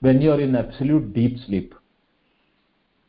[0.00, 1.74] when you are in absolute deep sleep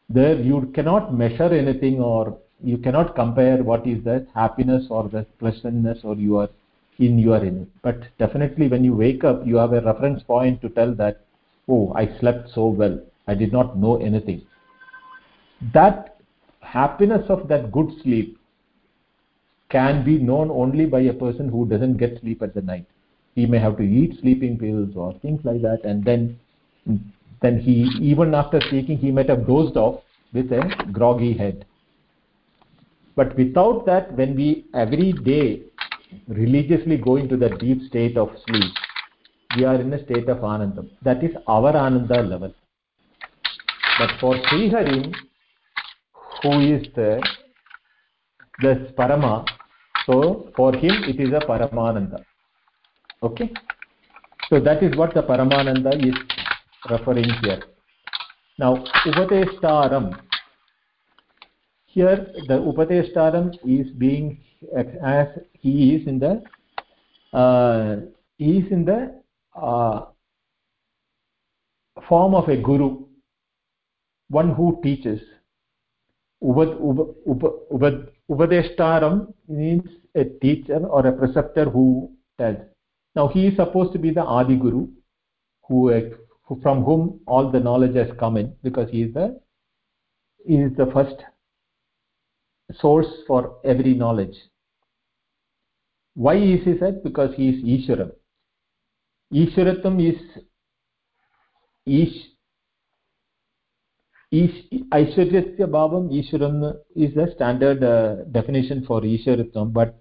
[0.10, 5.26] there you cannot measure anything or you cannot compare what is the happiness or the
[5.40, 6.50] pleasantness or you are
[7.00, 10.62] in you are in but definitely when you wake up you have a reference point
[10.62, 11.22] to tell that
[11.68, 13.00] oh i slept so well.
[13.30, 14.42] I did not know anything.
[15.74, 16.18] That
[16.62, 18.40] happiness of that good sleep
[19.70, 22.86] can be known only by a person who doesn't get sleep at the night.
[23.36, 26.40] He may have to eat sleeping pills or things like that and then
[27.42, 30.02] then he even after taking he might have dozed off
[30.34, 31.66] with a groggy head.
[33.16, 35.62] But without that when we every day
[36.28, 38.74] religiously go into the deep state of sleep
[39.58, 40.90] we are in a state of anandam.
[41.02, 42.54] That is our ananda level.
[43.98, 45.12] But for Sri Hari,
[46.44, 47.22] who is the
[48.62, 49.46] the parama
[50.06, 52.24] so for him it is a paramananda.
[53.24, 53.52] Okay?
[54.50, 56.16] So that is what the paramananda is
[56.90, 57.64] referring here.
[58.60, 60.20] Now upadeshtaram
[61.88, 64.40] here the upadeshtaram is being
[65.04, 65.28] as
[65.60, 66.42] he is in the
[67.38, 67.98] uh,
[68.38, 69.22] he is in the
[69.56, 70.06] uh,
[72.08, 73.06] form of a guru
[74.30, 75.22] one who teaches.
[76.42, 82.58] Upadeshtaram means a teacher or a preceptor who tells.
[83.16, 84.88] Now he is supposed to be the adi guru
[85.68, 86.12] who
[86.64, 89.40] from whom all the knowledge has come in because he is the
[90.46, 91.18] he is the first
[92.80, 94.36] source for every knowledge
[96.26, 98.12] why is he said because he is ishwaram
[99.44, 100.20] ishwaratam is
[102.00, 102.18] ish
[104.42, 104.58] ish
[105.00, 106.58] aishwaryasya bhavam ishwaram
[106.96, 109.94] is the standard uh, definition for ishwaratam but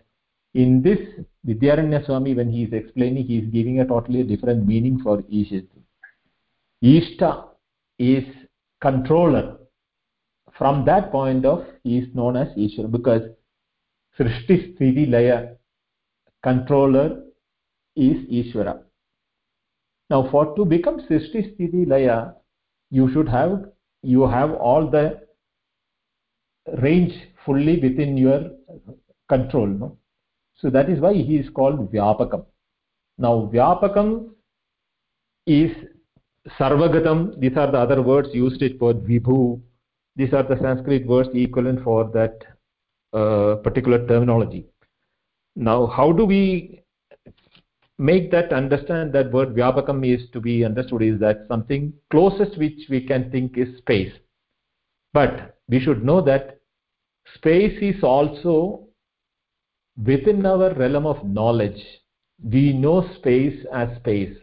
[0.54, 1.02] in this
[1.48, 5.84] vidyaranya swami when he is explaining he is giving a totally different meaning for ishwaratam
[6.96, 7.30] ishta
[7.98, 8.24] is
[8.80, 9.56] controller.
[10.56, 13.22] From that point of he is known as ishvara because
[14.18, 15.54] srishti sthiti laya
[16.42, 17.22] controller
[17.96, 18.80] is ishvara
[20.10, 22.18] now for to become srishti sthiti laya
[22.90, 23.64] you should have
[24.02, 25.20] you have all the
[26.82, 28.50] range fully within your
[29.28, 29.96] control no?
[30.60, 32.44] So that is why he is called vyapakam.
[33.16, 34.30] Now vyapakam
[35.46, 35.70] is
[36.58, 37.38] sarvagatam.
[37.38, 39.60] These are the other words used it for vibhu.
[40.16, 42.42] These are the sanskrit words equivalent for that
[43.12, 44.66] uh, particular terminology
[45.58, 46.82] now how do we
[47.98, 52.86] make that understand that word vyapakam is to be understood is that something closest which
[52.88, 54.12] we can think is space.
[55.12, 56.60] But we should know that
[57.34, 58.86] space is also
[60.04, 61.82] within our realm of knowledge.
[62.42, 64.36] We know space as space.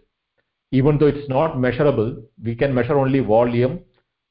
[0.72, 3.80] Even though it's not measurable we can measure only volume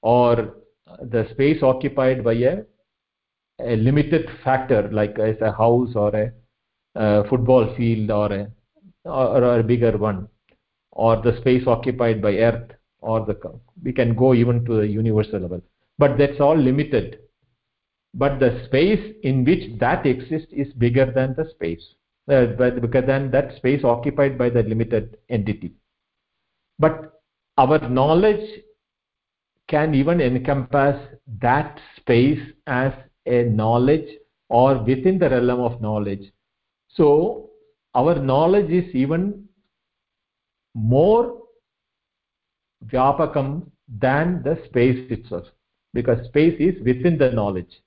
[0.02, 0.56] or
[1.00, 2.58] the space occupied by a,
[3.60, 6.30] a limited factor like as a house or a, a
[7.28, 8.50] football field or a
[9.04, 10.28] or, a bigger one
[10.92, 13.36] or the space occupied by earth or the
[13.82, 15.60] we can go even to the universal level.
[15.98, 17.18] But that's all limited.
[18.14, 21.82] But the space in which that exists is bigger than the space
[22.30, 22.46] uh,
[22.80, 25.74] because then that space occupied by the limited entity.
[26.78, 27.20] But
[27.58, 28.62] our knowledge
[29.68, 31.00] can even encompass
[31.40, 32.92] that space as
[33.26, 34.08] a knowledge
[34.48, 36.30] or within the realm of knowledge
[36.94, 37.50] so
[37.94, 39.48] our knowledge is even
[40.74, 41.42] more
[42.86, 45.46] vyapakam than the space itself
[45.92, 47.80] because space is within the knowledge.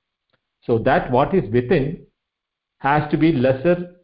[0.63, 2.05] So that what is within
[2.79, 3.95] has to be lesser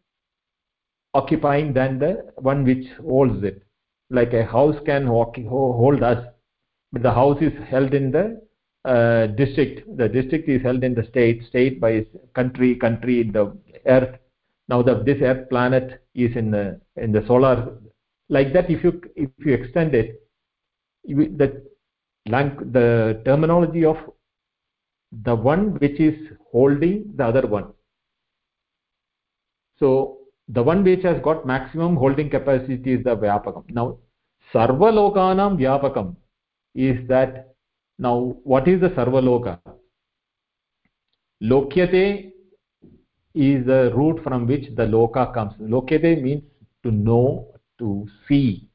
[1.14, 3.64] occupying than the one which holds it.
[4.10, 6.26] Like a house can hold us
[6.92, 8.42] but the house is held in the
[8.86, 9.98] uh, district.
[9.98, 14.18] The district is held in the state state by country country in the earth
[14.68, 17.78] now that this earth planet is in the in the solar
[18.30, 20.20] like that if you if you extend it
[21.06, 21.64] the
[22.72, 23.98] the terminology of
[25.22, 26.16] the one which is
[26.52, 27.74] holding the other one.
[29.80, 33.64] So the one which has got maximum holding capacity is the vyapakam.
[33.70, 33.98] Now
[34.54, 36.16] sarvalokanam vyapakam
[36.74, 37.56] is that
[38.00, 39.60] now what is the sarvaloka?
[41.42, 42.32] Lokyate
[43.34, 45.54] is the root from which the loka comes.
[45.60, 46.44] Lokyate means
[46.84, 47.48] to know
[47.80, 48.70] to see.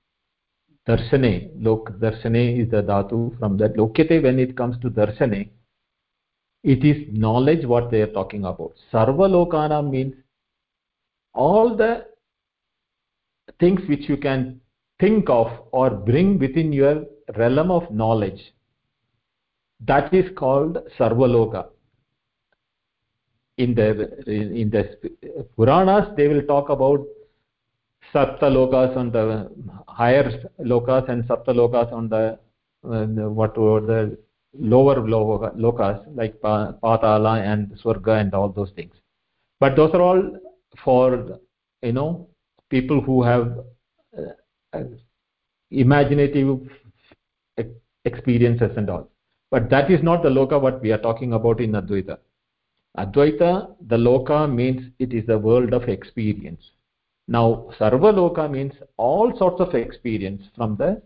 [0.86, 3.76] Darshane lok darshane is the dhatu from that.
[3.76, 5.50] Lokyate when it comes to darshane
[6.64, 8.74] it is knowledge what they are talking about.
[8.92, 10.14] Sarvalokana means
[11.34, 12.06] all the
[13.60, 14.60] things which you can
[15.00, 17.04] think of or bring within your
[17.36, 18.52] realm of knowledge.
[19.80, 21.68] That is called sarvaloka
[23.58, 23.88] in the
[24.30, 24.82] in the
[25.56, 27.00] puranas they will talk about
[28.12, 29.24] sapta lokas on the
[29.88, 30.26] higher
[30.72, 32.38] lokas and sapta lokas on the
[32.84, 33.06] uh,
[33.40, 34.00] what were the
[34.74, 34.96] lower
[35.64, 38.94] lokas like patala and swarga and all those things.
[39.60, 40.22] But those are all
[40.84, 41.40] for
[41.82, 42.28] you know
[42.70, 43.58] people who have
[44.16, 44.84] uh,
[45.70, 46.60] imaginative
[48.04, 49.10] experiences and all.
[49.50, 52.18] But that is not the loka what we are talking about in advaita
[53.02, 56.62] advaita the loka means it is the world of experience.
[57.26, 61.02] Now sarva loka means all sorts of experience from the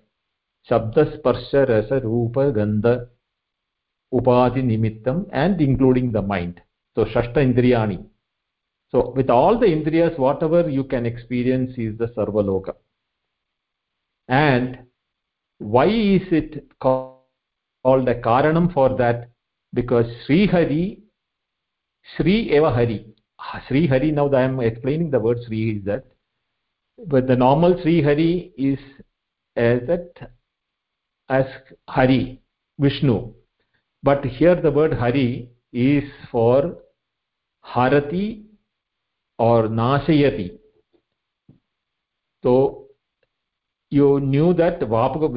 [0.71, 3.09] shabda sparsha rasa rupa gandha
[4.15, 6.61] upadi nimittam and including the mind.
[6.95, 8.05] So shashta indriyani.
[8.91, 12.75] So with all the indriyas whatever you can experience is the sarva loka.
[14.29, 14.79] And
[15.59, 19.31] why is it called a karanam for that?
[19.75, 21.02] Because sri hari
[22.17, 23.07] sri eva hari.
[23.39, 26.05] Ah, sri hari now i am explaining the word sri is that
[27.07, 28.79] but the normal sri hari is
[29.57, 30.31] as that
[31.29, 31.47] as
[31.89, 32.41] hari
[32.79, 33.33] vishnu.
[34.03, 36.77] But here the word hari is for
[37.65, 38.45] harati
[39.39, 40.59] or nashayati.
[42.43, 42.87] So
[43.91, 45.29] you knew that vapaka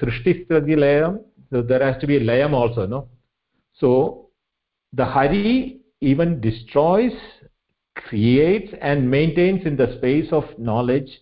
[0.00, 1.20] srishti layam
[1.50, 3.08] so there has to be a layam also no?
[3.74, 4.28] So
[4.92, 7.12] the hari even destroys
[7.94, 11.20] creates and maintains in the space of knowledge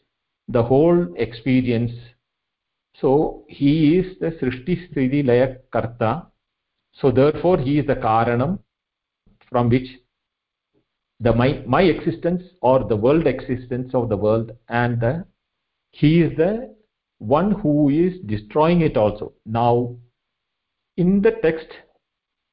[0.49, 1.93] the whole experience.
[2.99, 6.27] So he is the srishti sthiti laya karta.
[6.95, 8.59] So therefore he is the karanam
[9.51, 9.88] from which
[11.21, 15.27] the my, my existence or the world existence of the world and the,
[15.90, 16.75] he is the
[17.19, 19.35] one who is destroying it also.
[19.45, 19.95] Now
[20.97, 21.69] in the text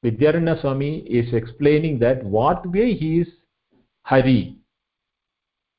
[0.04, 3.28] vidyaranya swami is explaining that what way he is
[4.02, 4.58] hari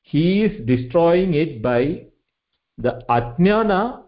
[0.02, 2.06] he is destroying it by
[2.78, 4.02] the ajnana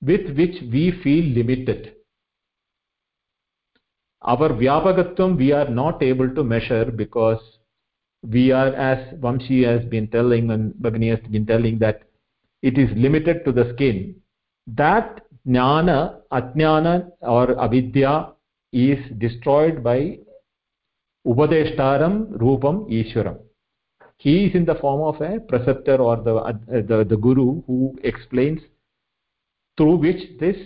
[0.00, 1.94] with which we feel limited.
[4.22, 7.40] Our vyapakatvam we are not able to measure because
[8.22, 12.02] we are as vamshi has been telling and Bhagini has been telling that
[12.62, 14.14] it is limited to the skin.
[14.66, 18.32] That jnana ajnana or avidya
[18.74, 19.98] is destroyed by
[21.32, 23.38] upadeshtaram rupam ishwaram
[24.18, 26.52] he is in the form of a preceptor or the, uh,
[26.90, 28.60] the the guru who explains
[29.76, 30.56] through which this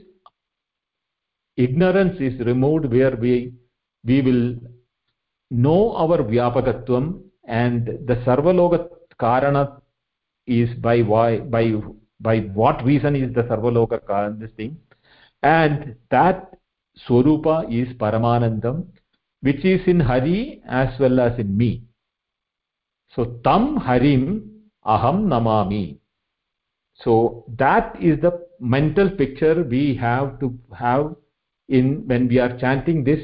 [1.57, 3.53] ignorance is removed where we
[4.05, 4.45] we will
[5.51, 8.89] know our vyapakatvam and the sarvaloka
[9.21, 9.81] karana
[10.47, 11.65] is by why by
[12.21, 14.77] by what reason is the sarvaloka karana this thing.
[15.43, 16.58] And that
[17.07, 18.87] swarupa is paramanandam
[19.43, 21.83] which is in hari as well as in me.
[23.15, 24.51] So tam harim
[24.85, 25.99] aham namami.
[26.95, 31.15] So that is the mental picture we have to have
[31.69, 33.21] in when we are chanting this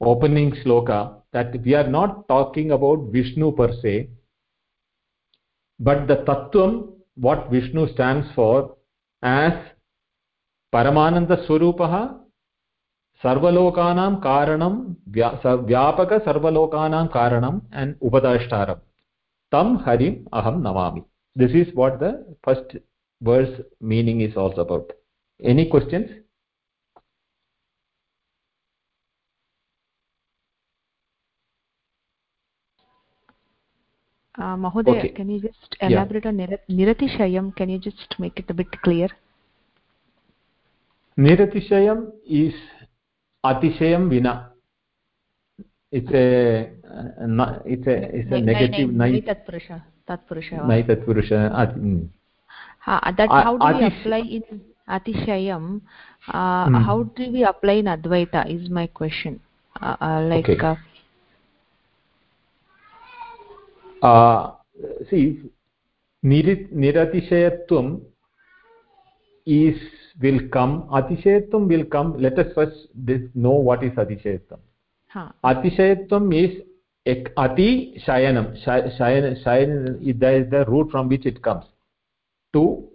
[0.00, 4.08] opening sloka that we are not talking about vishnu per se
[5.80, 8.76] but the tattvam what vishnu stands for
[9.22, 9.52] as
[10.72, 11.94] परमानन्दस्वरूपः
[13.24, 14.74] सर्वलोकानां कारणं
[15.14, 15.28] व्या
[15.70, 18.78] व्यापकसर्वलोकानां कारणम् and उपदेष्टारं
[19.52, 21.02] तं हरिम् अहं Namami
[21.36, 22.12] this is what the
[22.46, 22.76] first
[23.20, 23.60] words
[23.92, 24.92] meaning is also about
[25.40, 26.14] any questions
[34.38, 35.08] Uh, Mahoday, Okay.
[35.08, 37.56] can you just elaborate on Nirat- Niratishayam?
[37.56, 39.08] Can you just make it a bit clear?
[41.18, 42.62] निरतिशयम् is
[43.44, 44.34] अतिशयं विना.
[45.92, 46.14] It's
[48.48, 49.68] negative नै तत्पुरुष
[54.88, 55.64] अतिशयं
[66.82, 67.90] निरतिशयत्वम्
[69.46, 72.76] is will come, Atishayatvam will come, let us first
[73.34, 74.58] know what is Atishayatvam.
[75.08, 76.62] ha Atishayatvam is
[77.06, 81.64] ek, Ati Shayanam, Shay- Shayan, Shayan is the, is the root from which it comes.
[82.54, 82.88] To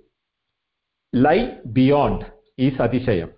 [1.13, 2.25] lie beyond
[2.57, 3.31] is Atishayam.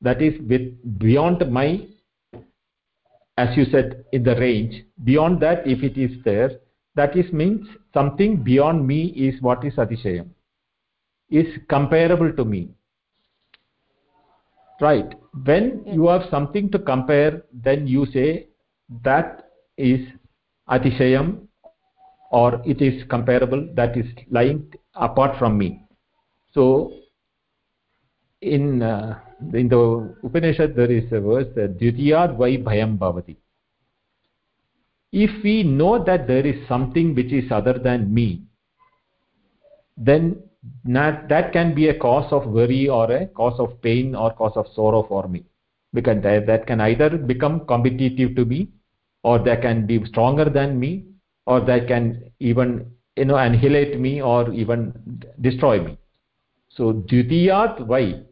[0.00, 1.86] That is with beyond my,
[3.38, 4.84] as you said, in the range.
[5.04, 6.50] Beyond that, if it is there,
[6.94, 10.28] that is means something beyond me is what is Atishayam.
[11.28, 12.70] Is comparable to me.
[14.80, 15.14] Right.
[15.44, 18.48] When you have something to compare, then you say
[19.02, 20.00] that is
[20.68, 21.46] Atishayam
[22.30, 25.82] or it is comparable, that is lying apart from me.
[26.52, 26.92] So,
[28.40, 29.20] in uh,
[29.54, 33.36] in the Upanishad, there is a verse that Dvitiyad vai bhayam bhavati.
[35.12, 38.42] If we know that there is something which is other than me,
[39.96, 40.42] then
[40.84, 44.56] that, that can be a cause of worry or a cause of pain or cause
[44.56, 45.44] of sorrow for me.
[45.92, 48.68] Because that, that can either become competitive to me
[49.22, 51.04] or that can be stronger than me
[51.46, 54.92] or that can even you know annihilate me or even
[55.40, 55.98] destroy me.
[56.68, 58.22] So dvitiyat why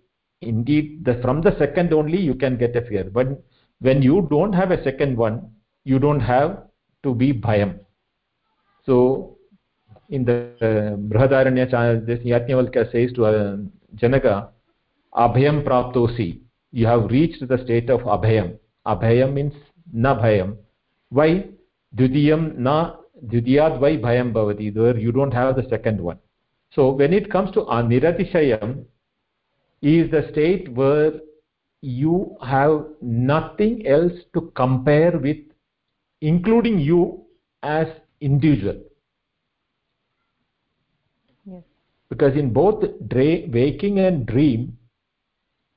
[0.41, 3.05] indeed the, from the second only you can get a fear.
[3.05, 3.43] But
[3.81, 5.51] when you don't have a second one,
[5.85, 6.65] you don't have
[7.03, 7.81] to be bhayam.
[8.87, 9.34] So
[10.11, 13.57] in the uh, Brihadaranya this Yajnavalkya says to uh,
[13.95, 14.51] Janaka,
[15.15, 16.41] Abhayam praptosi.
[16.73, 18.59] You have reached the state of Abhayam.
[18.87, 19.55] Abhayam means
[19.93, 20.57] na bhayam.
[21.11, 21.49] Why?
[21.97, 22.97] Dudiyam na
[23.27, 25.01] Dudiyad vai bhayam bhavati.
[25.01, 26.19] You don't have the second one.
[26.73, 28.85] So when it comes to Aniratishayam,
[29.83, 31.13] is the state where
[31.83, 35.37] you have nothing else to compare with,
[36.23, 37.25] including you
[37.63, 37.87] as
[38.21, 38.81] individual.
[41.47, 41.63] yes
[42.15, 44.79] Because in both waking and dream,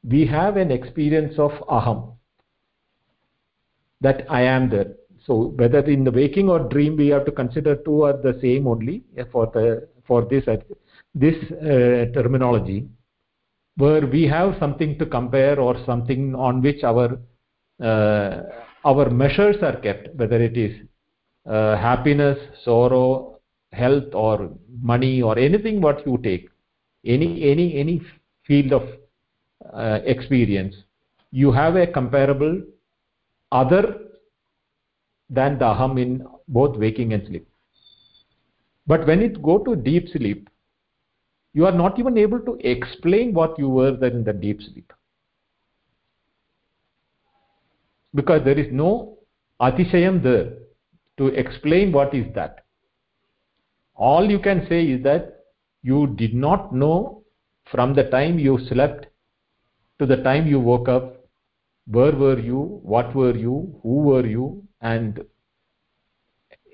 [0.03, 2.15] we have an experience of aham,
[4.01, 4.93] that I am there.
[5.25, 8.67] So whether in the waking or dream, we have to consider two are the same
[8.67, 10.57] only for the for this uh,
[11.15, 12.87] this uh, terminology,
[13.77, 17.17] where we have something to compare or something on which our
[17.83, 18.43] uh,
[18.85, 20.75] our measures are kept, whether it is
[21.49, 23.36] uh, happiness, sorrow,
[23.71, 24.51] health, or
[24.81, 26.49] money, or anything what you take,
[27.05, 28.01] any any any
[28.45, 28.83] field of
[29.73, 30.75] uh, experience,
[31.31, 32.61] you have a comparable
[33.51, 33.99] other
[35.29, 37.47] than the aham in both waking and sleep.
[38.85, 40.49] But when it go to deep sleep,
[41.53, 44.93] you are not even able to explain what you were in the deep sleep.
[48.15, 49.17] Because there is no
[49.59, 50.53] atishayam there
[51.17, 52.63] to explain what is that.
[53.97, 55.43] All you can say is that
[55.81, 57.23] you did not know
[57.71, 59.07] from the time you slept
[59.99, 61.15] to the time you woke up
[61.89, 65.21] where were you, what were you, who were you, and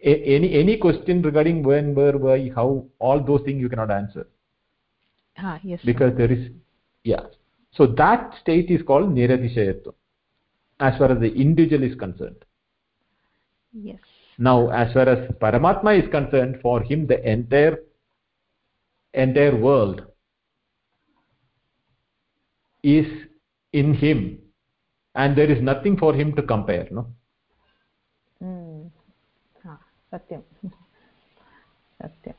[0.03, 4.28] any any question regarding when, where, why, how, all those things you cannot answer
[5.38, 6.49] ah yes because there is
[7.03, 7.21] yeah.
[7.71, 9.93] So that state is called niratishayatva
[10.80, 12.45] as far as the individual is concerned.
[13.74, 17.77] yes Now, as far as Paramatma is concerned, for him the entire
[19.13, 20.01] entire world
[22.84, 23.05] is
[23.73, 24.39] in him,
[25.15, 26.88] and there is nothing for him to compare.
[26.91, 27.07] No.
[28.43, 28.89] mm.
[30.11, 30.41] satyam
[32.01, 32.36] satyam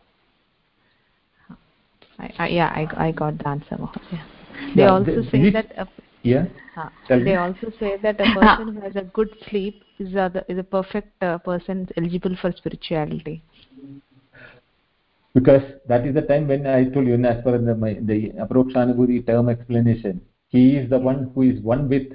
[1.48, 1.56] Ha.
[2.18, 4.20] I, I, yeah I, I got the answer Mahodaya.
[4.76, 5.88] they Yeah, also the- say this- that a,
[6.24, 6.46] Yeah.
[7.06, 7.34] Tell they me.
[7.36, 11.22] also say that a person who has a good sleep is a, is a perfect
[11.22, 13.44] uh, person eligible for spirituality
[15.34, 19.26] because that is the time when I told you, as per the, my, the Aprokshanubhuti
[19.26, 22.12] term explanation, he is the one who is one with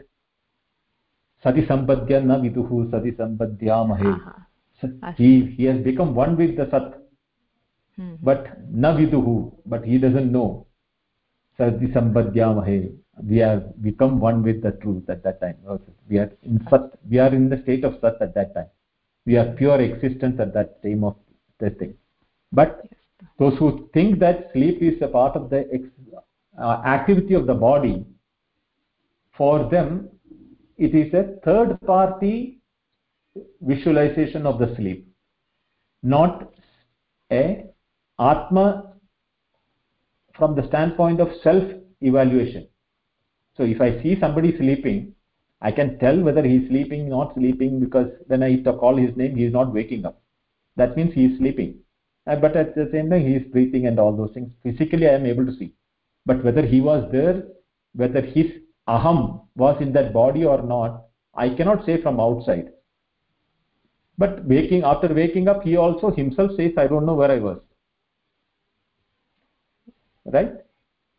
[1.43, 4.15] Sati Sampadya na viduhu Sati Sampadhyamahe.
[4.15, 5.11] Uh-huh.
[5.17, 6.95] He, he has become one with the Sat,
[7.97, 8.15] Hmm.
[8.23, 10.65] but na viduhu, but he doesn't know.
[11.57, 12.95] Sati Sampadhyamahe.
[13.23, 15.57] We have become one with the truth at that time.
[16.09, 18.67] We are in Sat, we are in the state of Sat at that time.
[19.25, 21.15] We are pure existence at that time of
[21.59, 21.95] the thing.
[22.51, 22.87] But
[23.37, 25.83] those who think that sleep is a part of the ex,
[26.61, 28.05] uh, activity of the body,
[29.37, 30.09] for them,
[30.77, 32.59] it is a third party
[33.61, 35.07] visualization of the sleep,
[36.03, 36.53] not
[37.31, 37.65] a
[38.19, 38.93] Atma
[40.37, 41.63] from the standpoint of self
[42.01, 42.68] evaluation.
[43.57, 45.13] So if I see somebody sleeping,
[45.61, 49.35] I can tell whether he is sleeping, not sleeping, because when I call his name,
[49.35, 50.21] he is not waking up.
[50.77, 51.79] That means he is sleeping.
[52.25, 54.51] Uh, but at the same time, he is breathing and all those things.
[54.63, 55.73] Physically, I am able to see.
[56.25, 57.43] But whether he was there,
[57.93, 58.45] whether his
[58.87, 62.71] aham was in that body or not, I cannot say from outside.
[64.17, 67.59] But waking after waking up, he also himself says, I don't know where I was.
[70.25, 70.53] Right?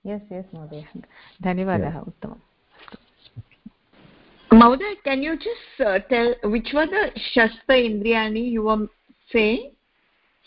[0.03, 0.83] yes yes महोदय
[1.43, 2.41] धन्यवादः उत्तमम्
[4.51, 8.87] Mauda, can you just uh, tell which were the Shasta Indriyani you were
[9.33, 9.71] saying?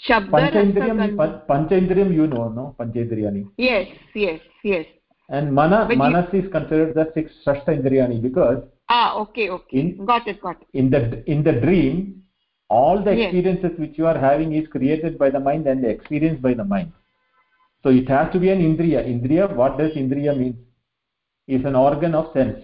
[0.09, 2.74] Shabda Panchaindriyam, Rasa pan- Panchaindriyam you know, no?
[2.78, 3.47] Panchaindriyani.
[3.59, 4.86] Yes, yes, yes.
[5.28, 9.78] And mana, But you- manas is considered the six Shashta Indriyani because Ah, okay, okay.
[9.80, 10.68] In- got it, got it.
[10.72, 12.22] in the in the dream,
[12.70, 13.34] all the Yes.
[13.34, 16.93] experiences which you are having is created by the mind and experienced by the mind.
[17.82, 19.07] So it has to be an Indriya.
[19.07, 20.59] Indriya, what does Indriya mean?
[21.47, 22.59] Is an organ of sense.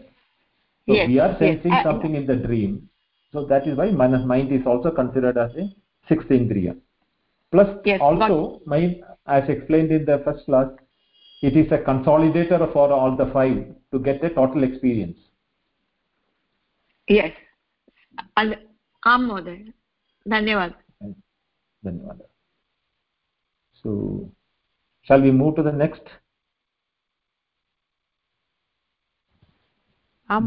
[0.87, 1.39] So Yes, we are yes.
[1.39, 2.89] sensing I- something in the dream.
[3.33, 5.69] So that is why manas, mind is also considered as a
[6.09, 6.77] sixth Indriya.
[7.51, 10.69] Plus Yes, also, mind, as explained in the first class,
[11.43, 15.19] it is a consolidator for all the five to get a total experience.
[17.09, 17.33] Yes.
[18.37, 18.57] And,
[19.07, 19.73] आं महोदय
[20.29, 21.15] धन्यवादः
[21.87, 22.27] धन्यवादः
[23.83, 24.31] so
[25.10, 26.04] shall we move to the next?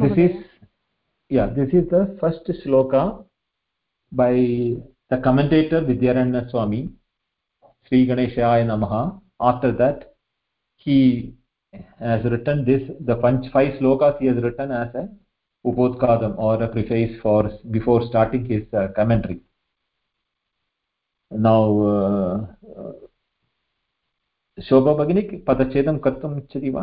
[0.01, 0.45] This is
[1.29, 3.25] yeah this is the first shloka
[4.13, 4.33] by
[5.11, 6.91] the commentator vidyaranya swami
[7.89, 9.21] sri ganeshaya namaha.
[9.41, 10.15] After that
[10.77, 11.35] he
[11.99, 15.09] has written this the punch five shlokas he has written as a
[15.67, 19.41] upodghatam or a preface for before starting his uh, commentary.
[21.33, 22.62] Now uh,
[24.63, 26.83] शोभा भगिनी पदच्छेदं कर्तुम् इच्छति वा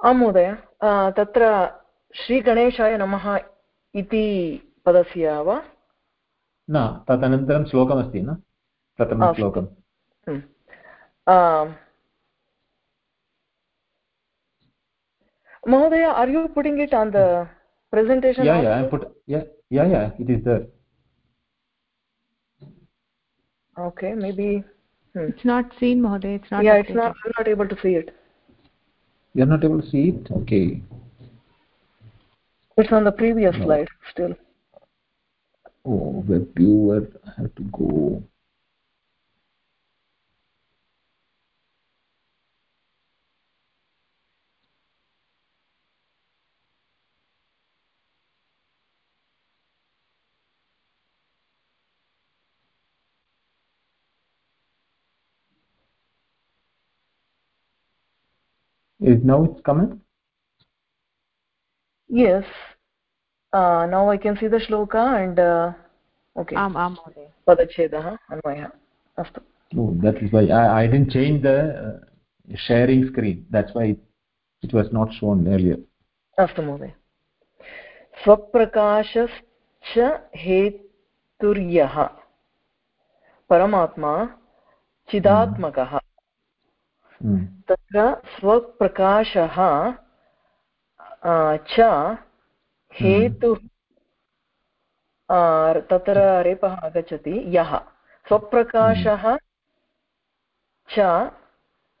[0.00, 0.48] आम् महोदय
[1.16, 1.50] तत्र
[2.14, 3.26] श्रीगणेशाय नमः
[3.94, 4.24] इति
[4.86, 5.56] पदस्य वा
[6.68, 8.34] न तदनन्तरं श्लोकमस्ति न
[8.98, 9.68] प्रथमं श्लोकम्
[15.64, 17.24] महोदय are you putting it on the
[17.92, 18.46] presentation
[23.76, 24.48] okay maybe
[25.12, 25.28] Hmm.
[25.28, 28.14] it's not seen mahoday it's not yeah it's not i'm not able to see it.
[29.34, 30.30] You're not able to see it?
[30.30, 30.82] Okay.
[32.76, 33.64] It's on the previous no.
[33.64, 34.34] slide still.
[35.84, 38.22] Oh web viewer i have to go.
[59.10, 60.00] Is now it's coming
[62.10, 62.44] Yes.
[63.52, 65.72] Uh, now I can see the shloka and uh,
[66.36, 66.56] okay.
[66.56, 68.70] आम् आं महोदय पदच्छेदः अन्वयः
[69.18, 69.40] अस्तु
[69.72, 74.00] oh that is why i, I didn't change the uh, sharing screen that's why it,
[74.62, 75.78] it was not shown earlier
[76.38, 76.92] अस्तु महोदय
[78.24, 79.94] स्वप्रकाशश्च
[80.36, 81.96] हेतुर्यः
[83.50, 84.14] परमात्मा
[85.08, 86.09] चिदात्मकः Hmm.
[87.68, 89.56] तत्र स्वप्रकाशः
[91.70, 91.80] च
[93.00, 93.56] हेतुः
[95.80, 97.78] तत्र रेपः आगच्छति यः।
[98.28, 99.36] स्वप्रकाशः
[100.90, 101.00] च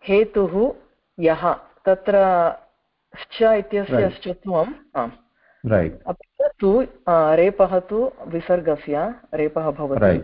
[0.08, 0.74] हेतुः
[1.20, 1.54] यः।
[1.84, 2.14] तत्र
[3.18, 4.68] श्च इत्यस्य Right.
[4.96, 5.10] आम्।
[6.06, 10.18] अपि तु रेपः तु विसर्गस्य रेपः भवति।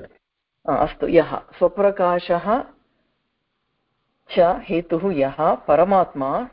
[0.68, 2.64] अस्तु यः। स्वप्रकाशः
[4.31, 6.49] च हेतुः यः परमात्मा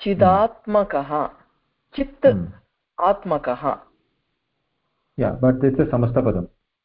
[0.00, 1.30] चिदात्मकः
[1.96, 2.46] चित् Hmm.
[3.00, 3.78] आत्मकः।
[5.20, 5.30] A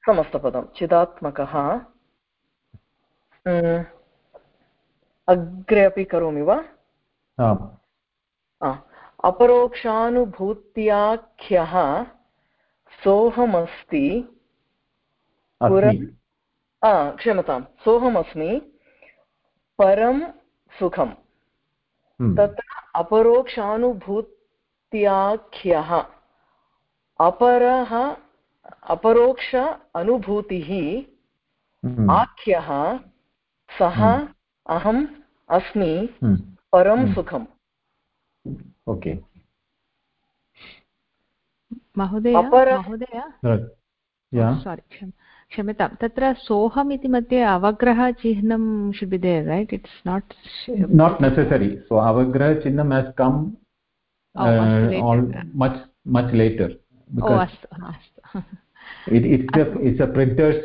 [0.05, 1.81] समस्तपदं चिदात्मकः।
[5.27, 6.63] अग्रे अपि करोमि वा?
[9.23, 12.05] अपरोक्षानुभूत्याख्यः
[13.03, 14.37] सोऽहमस्ति
[16.89, 18.70] क्षमतां सोऽहमस्मि
[19.81, 20.19] परं
[20.79, 21.13] सुखम्।
[22.37, 22.63] तत्र
[22.95, 25.91] अपरोक्षानुभूत्याख्यः
[27.19, 27.91] अपरः
[28.83, 29.55] अपरोक्ष
[29.95, 30.69] अनुभूतिः
[32.11, 32.99] आख्यः
[33.79, 34.27] सः
[34.69, 35.07] अहम्
[35.49, 36.09] अस्मि
[36.73, 37.45] परं सुखम्।
[38.87, 39.13] ओके।
[41.97, 43.21] महोदय महोदय?
[44.35, 44.81] सारी
[45.51, 48.63] क्षम्यतां तत्र सोहम् इति मध्ये अवग्रहचिह्नं
[48.97, 50.33] शुभिदे right it's not
[51.01, 52.87] not necessary so अवग्रहचिह्नं
[55.61, 55.79] much
[56.15, 56.73] much later
[60.15, 60.63] printers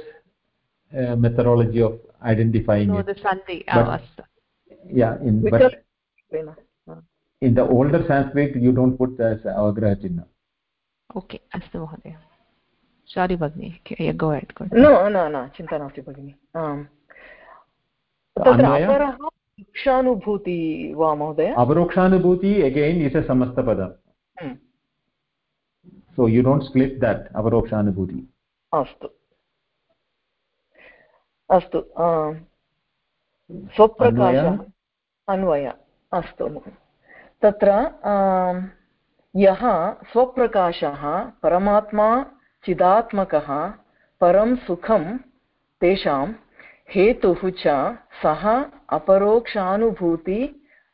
[1.22, 1.98] methodology of
[2.30, 2.92] identifying
[7.42, 10.30] in the older Sanskrit you don't put अवग्रहचिह्नम्
[11.18, 12.16] okay अस्तु महोदय.
[13.06, 16.84] सारी भगिनि गो एट् न न न चिन्ता नास्ति भगिनि um,
[19.58, 21.54] वृक्षानुभूति वा महोदय?
[21.58, 24.56] अवरोक्षानुभूति again is a समस्तपदम्
[26.16, 28.28] so you don't slip that अवरोक्षानुभूति.
[28.72, 29.08] अस्तु.
[31.50, 32.36] अस्तु um,
[33.76, 34.68] स्वप्रकाश.
[35.28, 35.72] अन्वय?
[36.12, 36.48] अस्तु.
[37.42, 37.68] तत्र
[38.06, 38.68] um,
[39.36, 41.02] यः स्वप्रकाशः
[41.42, 42.08] परमात्मा
[42.66, 43.48] चिदात्मकः
[44.20, 45.04] परं सुखं
[45.82, 46.24] तेषां
[46.94, 47.74] हेतुः च
[48.22, 48.44] सः
[48.96, 50.38] अपरोक्षानुभूति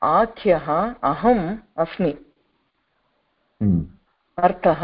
[0.02, 0.68] आख्यः
[1.10, 1.44] अहम्
[1.78, 2.12] अस्मि।
[3.60, 3.80] hmm.
[4.38, 4.82] अर्थः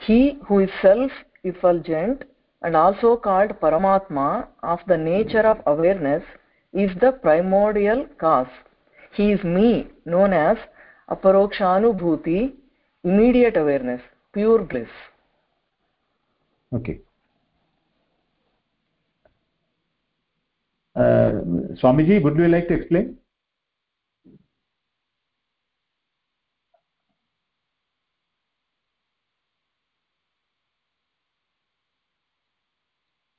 [0.00, 0.18] he
[0.50, 2.24] who is self effulgent
[2.62, 4.28] and also called परमात्मा
[4.64, 6.32] of the nature of awareness
[6.74, 8.62] is the primordial cause
[9.14, 9.70] he is me
[10.08, 10.68] known as
[11.08, 12.38] अपरोक्षानुभूति
[13.04, 14.96] immediate awareness pure bliss
[16.72, 17.00] okay.
[20.96, 21.30] Uh,
[21.76, 23.16] swamiji would you like to explain?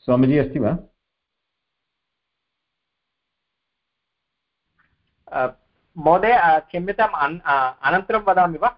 [0.08, 0.72] Swamiji अस्ति वा
[5.98, 6.36] महोदय
[6.68, 7.16] क्षम्यताम्
[7.88, 8.70] अनन्तरं वदामि वा?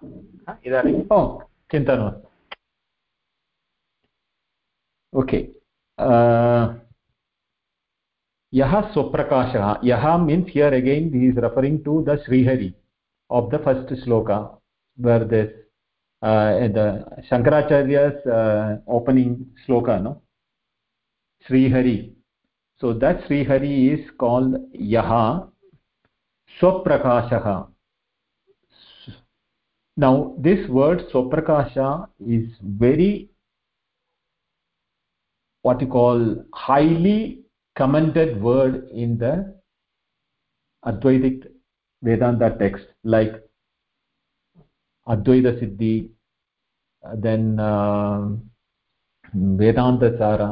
[0.65, 1.19] इदानीम् ओ
[1.71, 2.28] चिन्ता मास्तु
[5.13, 5.37] ओके
[8.53, 12.73] यहा स्वप्रकाशः यः means here again he is referring to the Shrihari
[13.29, 14.29] of the first shloka
[14.97, 15.53] where this
[16.73, 16.85] the
[17.29, 18.27] Shankaracharya's
[18.89, 20.13] opening shloka no
[21.45, 21.97] Shrihari
[22.81, 24.57] so that Shrihari is called
[24.87, 25.11] यः
[26.57, 27.49] स्वप्रकाशः
[29.97, 31.77] now this word स्वप्रकाश
[32.29, 33.11] is very
[35.61, 37.41] what you call highly
[37.75, 39.33] commended word in the
[40.85, 41.51] advaitic
[42.01, 43.33] vedanta text like
[45.13, 45.95] advaita siddhi
[47.25, 48.21] then uh,
[49.61, 50.49] vedanta sara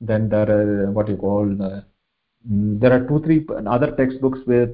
[0.00, 1.80] then there are what you call uh,
[2.80, 3.40] there are two three
[3.76, 4.70] other textbooks with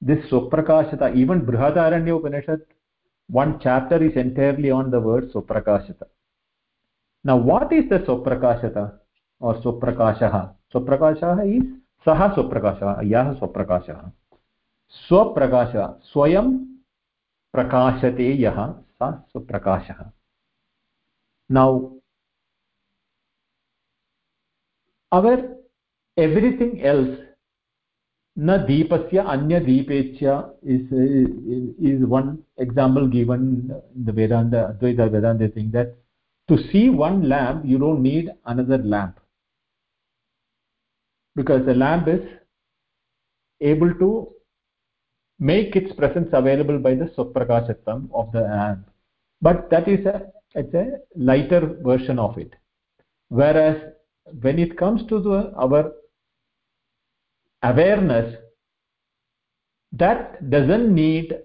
[0.00, 2.60] this swaprakashata even brihadaranya upanishad
[3.40, 6.06] one chapter is entirely on the word swaprakashata
[7.24, 8.98] now, what is the suprakashata
[9.40, 11.62] or suprakashah suprakashah is
[12.06, 14.12] suprakashah
[14.94, 15.72] स्वप्रकाश
[16.04, 16.46] स्वयं
[17.54, 20.04] प्रकाशते यः स स्वप्रकाशः
[21.50, 21.70] now
[25.12, 25.40] our
[26.16, 27.18] everything else
[28.36, 30.22] न दीपस्य अन्यदीपेच्छ
[30.74, 30.92] is
[31.90, 33.46] is one example given
[34.04, 35.94] the Vedanta Advaita Vedanta thing that
[36.50, 39.20] to see one lamp you don't need another lamp.
[41.36, 42.20] Because the lamp is
[43.60, 44.32] able to
[45.38, 48.90] make its presence available by the swaprakashatam of the lamp.
[49.40, 52.52] But that is a it's a lighter version of it.
[53.28, 53.76] Whereas
[54.40, 55.92] when it comes to the our
[57.62, 58.36] awareness
[59.92, 61.38] that doesn't need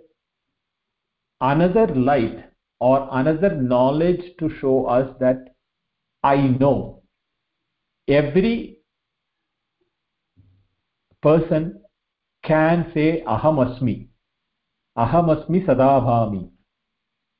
[1.42, 2.44] another light
[2.80, 5.56] or another knowledge to show us that
[6.24, 7.04] i know.
[8.08, 8.78] Every
[11.22, 11.82] person
[12.44, 14.08] can say aham asmi.
[14.98, 16.50] Aham asmi sada bhami.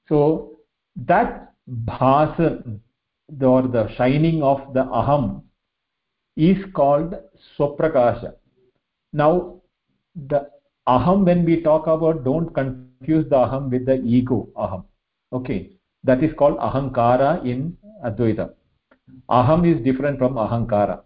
[0.08, 0.58] So
[0.96, 2.80] that bhasa
[3.42, 5.44] or the shining of the aham
[6.36, 7.16] is called
[7.58, 8.34] swaprakasha
[9.14, 9.62] now
[10.30, 10.48] the
[10.88, 14.84] aham when we talk about don't confuse the aham with the ego aham
[15.32, 15.72] okay.
[16.04, 18.54] That is called ahankara in advaita.
[19.30, 21.02] Aham is different from ahankara.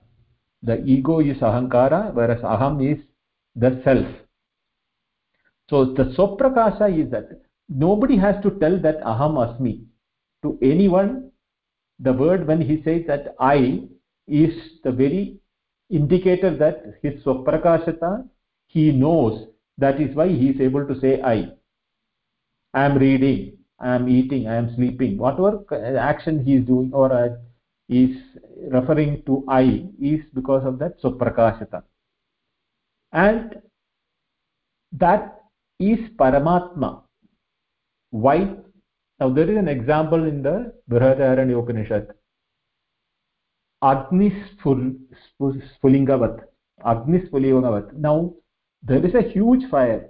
[0.61, 3.01] The ego is ahankara whereas aham is
[3.55, 4.07] the self.
[5.69, 7.29] So the swaprakasha is that
[7.69, 9.85] nobody has to tell that aham asmi
[10.43, 11.31] to anyone
[11.99, 13.81] the word when he says that i
[14.27, 14.53] is
[14.83, 15.37] the very
[15.89, 18.27] indicator that his swaprakashata
[18.67, 19.47] he knows.
[19.77, 21.51] That is why he is able to say i.
[22.73, 25.17] I am reading i am eating i am sleeping.
[25.17, 25.63] Whatever
[25.97, 27.29] action he is doing or uh,
[27.87, 28.15] is
[28.71, 31.83] referring to i is because of that swaprakashata
[33.11, 33.61] and
[34.91, 35.41] that
[35.79, 37.03] is paramatma.
[38.11, 38.55] Why?
[39.19, 42.07] Now there is an example in the brihadaranya upanishad.
[43.83, 46.39] Agnisfulingavat
[46.85, 48.33] agnisfulingavat now
[48.83, 50.09] there is a huge fire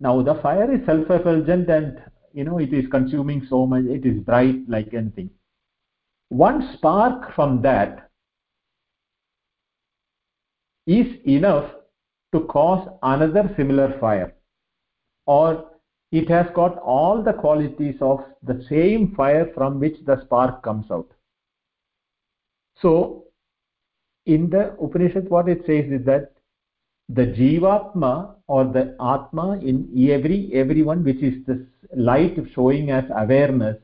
[0.00, 4.06] now the fire is self effulgent and you know it is consuming so much it
[4.06, 5.30] is bright like anything.
[6.30, 8.10] One spark from that
[10.86, 11.70] is enough
[12.32, 14.34] to cause another similar fire.
[15.26, 15.70] Or
[16.12, 20.90] it has got all the qualities of the same fire from which the spark comes
[20.90, 21.10] out.
[22.80, 23.24] So
[24.26, 26.29] in the upanishad what it says is that
[27.14, 28.84] the jivatma or the
[29.14, 29.76] atma in
[30.10, 31.58] every everyone which is this
[31.94, 33.76] light showing as awareness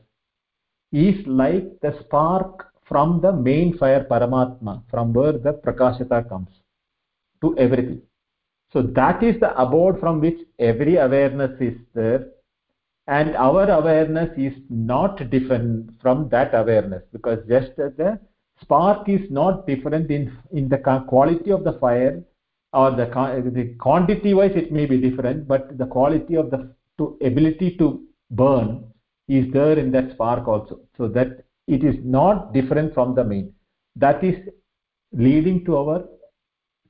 [0.91, 6.49] is like the spark from the main fire paramatma from where the prakashata comes
[7.41, 8.01] to everything.
[8.71, 12.27] So that is the abode from which every awareness is there.
[13.07, 18.19] And our awareness is not different from that awareness because just the
[18.61, 22.23] spark is not different in in the quality of the fire
[22.79, 23.05] or the,
[23.57, 26.59] the quantity wise it may be different but the quality of the
[26.97, 27.87] to ability to
[28.31, 28.83] burn
[29.27, 30.79] is there in that spark also.
[30.97, 33.53] So that it is not different from the main.
[33.95, 34.35] That is
[35.11, 36.05] leading to our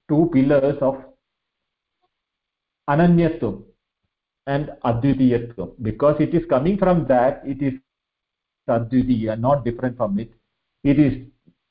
[0.10, 1.04] two pillars of
[2.90, 3.64] ananyatvam
[4.46, 7.74] and advitiyatvam because it is coming from that it is
[8.70, 10.32] advitiya not different from it.
[10.84, 11.14] It is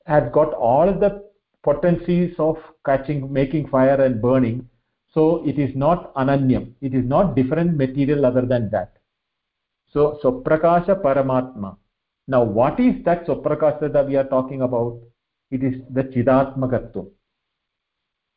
[0.05, 1.26] has got all the
[1.63, 4.69] potencies of catching making fire and burning.
[5.13, 6.73] So it is not ananyam.
[6.81, 8.93] It is not different material other than that.
[9.91, 11.77] So swaprakasha paramatma.
[12.27, 14.99] Now what is that swaprakasha that we are talking about?
[15.49, 17.09] It is the chidatmakatvam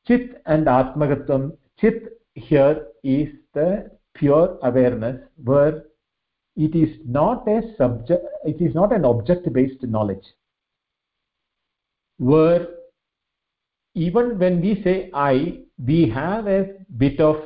[0.07, 2.03] chit and atmakatvam chit
[2.35, 5.85] here is the pure awareness where
[6.57, 10.27] it is not a subject it is not an object based knowledge.
[12.19, 12.69] Where
[13.95, 16.67] even when we say i we have a
[16.97, 17.37] bit of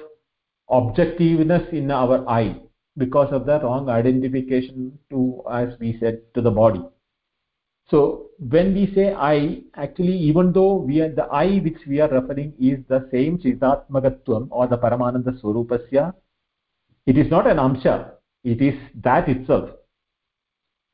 [0.70, 2.55] objectiveness in our i
[2.97, 6.80] because of the wrong identification to as we said to the body.
[7.90, 12.09] So when we say i actually even though we are the i which we are
[12.09, 16.14] referring is the same chidatmakatvam or the paramananda swarupasya
[17.07, 18.12] it is not an amsha.
[18.45, 19.70] It is that itself.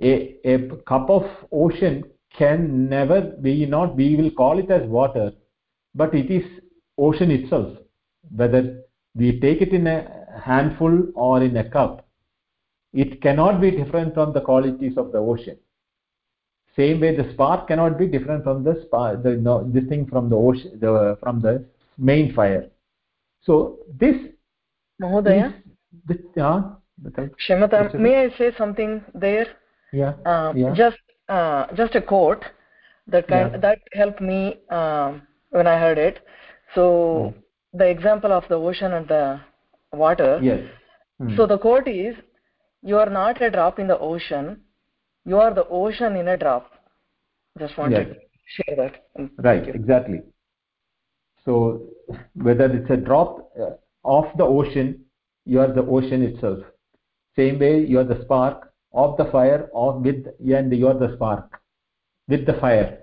[0.02, 2.04] A, a cup of ocean
[2.36, 5.32] can never be not we will call it as water
[5.94, 6.44] but it is
[6.98, 7.76] ocean itself
[8.36, 8.82] whether
[9.14, 9.98] we take it in a
[10.42, 12.06] handful or in a cup
[12.92, 15.56] it cannot be different from the qualities of the ocean
[16.76, 20.28] same way the spark cannot be different from the spark the no, this thing from
[20.28, 21.64] the ocean the from the
[21.98, 22.66] main fire
[23.42, 24.16] so this
[25.02, 25.54] mahodaya
[26.06, 26.62] this, uh,
[27.48, 29.46] Kshamatam, may I say something there?
[29.92, 30.14] Yeah.
[30.24, 30.74] Uh, yeah.
[30.74, 32.44] Just uh, just a quote
[33.06, 33.58] that kind Yeah.
[33.58, 36.20] that helped me um, when I heard it.
[36.74, 37.34] So Mm.
[37.72, 39.40] the example of the ocean and the
[39.92, 40.40] water.
[40.42, 40.60] yes
[41.18, 41.36] Hmm.
[41.36, 42.16] So the quote is,
[42.82, 44.50] "You are not a drop in the ocean.
[45.24, 46.70] You are the ocean in a drop."
[47.58, 48.16] Just wanted Yes.
[48.16, 48.94] to share that.
[49.48, 50.22] Right exactly
[51.44, 51.80] so
[52.34, 53.70] whether it's a drop uh,
[54.04, 55.04] of the ocean
[55.44, 56.58] you are the ocean itself
[57.36, 61.14] same way you are the spark of the fire or with and you are the
[61.16, 61.60] spark
[62.28, 62.98] with the fire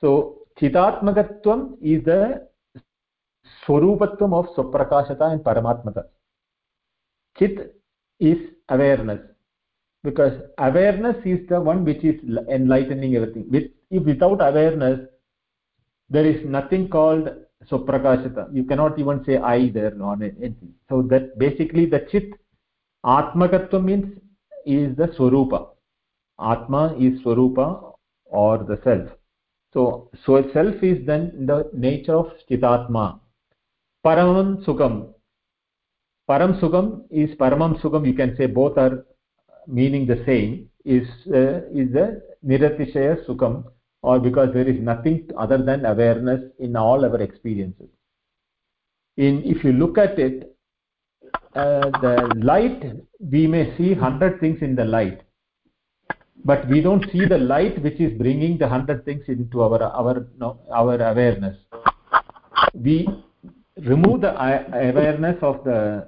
[0.00, 2.46] so chidatmakatvam is the
[3.64, 6.04] swarupatvam of swaprakashata and paramatmata
[7.38, 7.74] chit
[8.20, 8.38] is
[8.68, 9.20] awareness.
[10.02, 13.70] Because awareness is the one which is enlightening everything.
[13.90, 15.00] If without awareness
[16.08, 17.28] there is nothing called
[17.68, 18.54] swaprakashata.
[18.54, 20.74] You cannot even say i there or anything.
[20.88, 22.30] So that basically the chit
[23.04, 24.18] atmakatva means
[24.64, 25.68] is the swarupa.
[26.38, 27.94] Atma is swarupa
[28.26, 29.08] or the self
[29.72, 33.20] so so self is then the nature of chitatma.
[34.04, 35.14] Paramam sukham
[36.28, 39.04] param sukham is paramam sukham you can say both are
[39.66, 43.64] meaning the same is uh, is the niratishaya sukham
[44.02, 47.88] or because there is nothing other than awareness in all our experiences.
[49.16, 50.56] In if you look at it
[51.54, 52.82] uh, the light
[53.20, 55.22] we may see 100 things in the light
[56.44, 60.26] but we don't see the light which is bringing the 100 things into our our
[60.38, 61.56] no, our awareness.
[62.74, 63.08] We
[63.78, 66.06] remove the awareness of the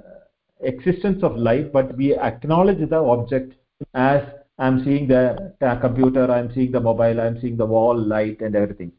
[0.61, 3.55] existence of light but we acknowledge the object
[3.95, 4.23] as
[4.59, 8.93] i'm seeing the computer i'm seeing the mobile i'm seeing the wall light and everything.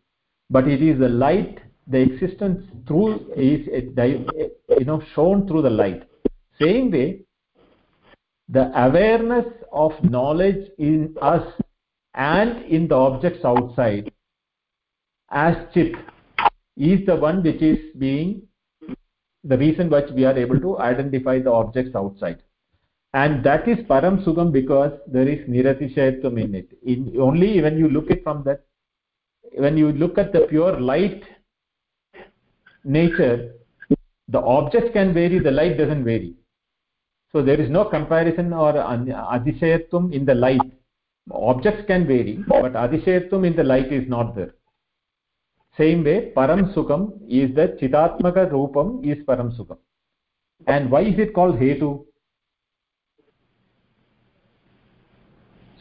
[0.50, 6.04] But it is the light the existence through is you know shown through the light.
[6.62, 7.22] Same way
[8.50, 11.46] the awareness of knowledge in us
[12.16, 14.12] and in the objects outside
[15.32, 15.94] as chit
[16.76, 18.42] is the one which is being
[19.44, 22.42] the reason which we are able to identify the objects outside.
[23.14, 27.90] And that is param sukham because there is niratishayatvam in it in only when you
[27.90, 28.66] look it from that
[29.54, 31.24] when you look at the pure light
[32.84, 33.54] nature
[34.28, 36.36] the objects can vary the light doesn't vary
[37.32, 40.62] so there is no comparison or atishayatvam in the light.
[41.32, 44.56] Objects can vary but atishayatvam in the light is not there.
[45.78, 49.78] Same way param sukham is the chitatmaka roopam is param sukham
[50.68, 52.04] and why is it called hetu?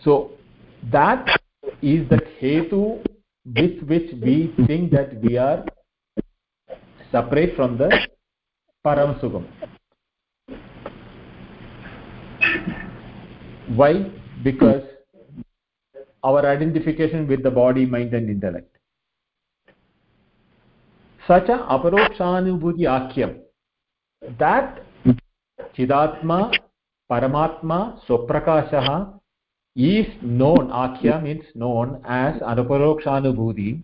[0.05, 0.32] So
[0.92, 1.40] that
[1.80, 3.03] is the hetu
[3.46, 5.64] with which we think that we are
[7.11, 7.90] separate from the
[8.84, 9.46] param sukham
[13.68, 14.11] why?
[14.42, 14.82] Because
[16.24, 18.76] our identification with the body mind and intellect.
[21.26, 23.38] Such a aparokshanubhuti akyam
[24.38, 24.82] that
[25.76, 26.55] chidatma
[27.11, 29.18] paramatma soprakasaha
[29.76, 33.82] is known akya means known as anaparokshanubhuti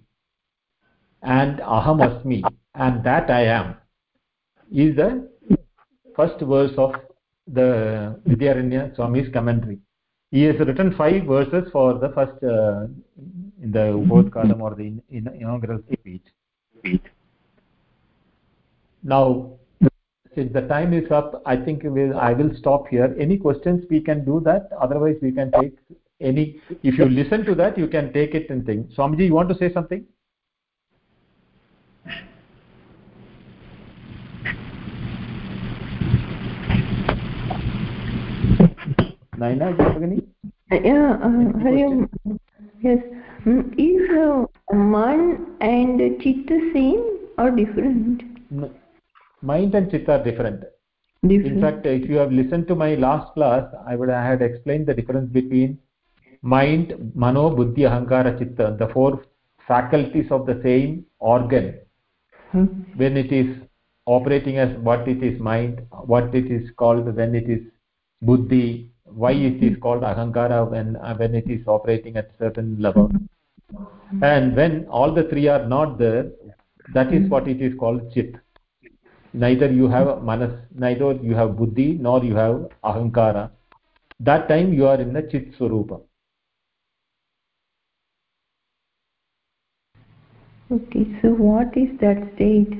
[1.22, 2.42] and aham asmi.
[2.74, 3.76] And that i am
[4.72, 5.28] is the
[6.16, 6.94] first verse of
[7.47, 9.78] the vidyaranya swami's commentary.
[10.30, 12.86] He has written five verses for the first uh,
[13.62, 16.22] in the ubodhkalam or the in, in, inaugural speech.
[19.03, 19.53] Now
[20.34, 23.14] since the time is up i think we'll, i will stop here.
[23.18, 24.70] Any questions we can do that.
[24.80, 25.76] Otherwise we can take
[26.20, 28.90] any if you listen to that you can take it and think.
[28.92, 30.05] Swamiji you want to say something
[39.43, 40.18] naina bhagini
[40.91, 41.99] yeah uh, hari om
[42.87, 43.03] yes
[43.89, 44.47] is uh,
[44.95, 45.20] man
[45.61, 47.05] and chitta same
[47.43, 48.22] or different
[48.61, 48.70] no
[49.43, 50.61] mind and chitta are different.
[51.26, 51.47] different.
[51.47, 54.87] in fact if you have listened to my last class i would i had explained
[54.87, 55.78] the difference between
[56.55, 59.11] mind mano buddhi ahankara chitta the four
[59.68, 61.05] faculties of the same
[61.35, 61.68] organ
[62.53, 62.66] hmm.
[63.03, 63.49] when it is
[64.16, 65.80] operating as what it is mind
[66.14, 67.62] what it is called when it is
[68.30, 68.66] buddhi
[69.14, 73.10] why it is called ahankara when uh, when it is operating at certain level.
[74.22, 76.30] And when all the three are not there
[76.92, 78.34] that is what it is called chit.
[79.32, 83.50] Neither you have manas neither you have buddhi nor you have ahankara.
[84.20, 86.00] That time you are in the chit swarupa.
[90.72, 92.72] Okay so what is that state?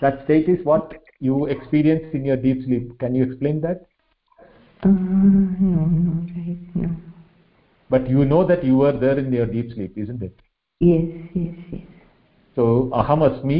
[0.00, 2.98] That state is what you experience in your deep sleep.
[3.00, 3.87] Can you explain that
[4.83, 6.89] uh, no no right no
[7.89, 10.35] but you know that you were there in your deep sleep isn't it
[10.79, 11.85] yes yes yes
[12.55, 12.65] so
[13.03, 13.59] aham asmi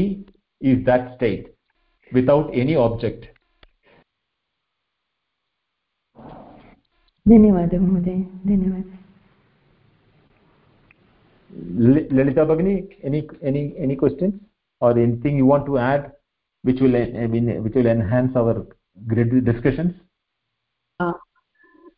[0.60, 1.54] is that state
[2.12, 3.30] without any object
[7.28, 8.16] धन्यवादः महोदय
[8.48, 8.94] धन्यवादः
[12.16, 12.74] lalita bagini
[13.08, 14.34] any any any questions
[14.80, 16.12] or anything you want to add
[16.62, 18.54] which will i mean which will enhance our
[19.12, 20.04] grid discussions uh,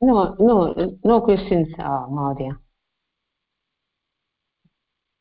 [0.02, 0.74] No no
[1.04, 2.58] no questions uh, mahodaya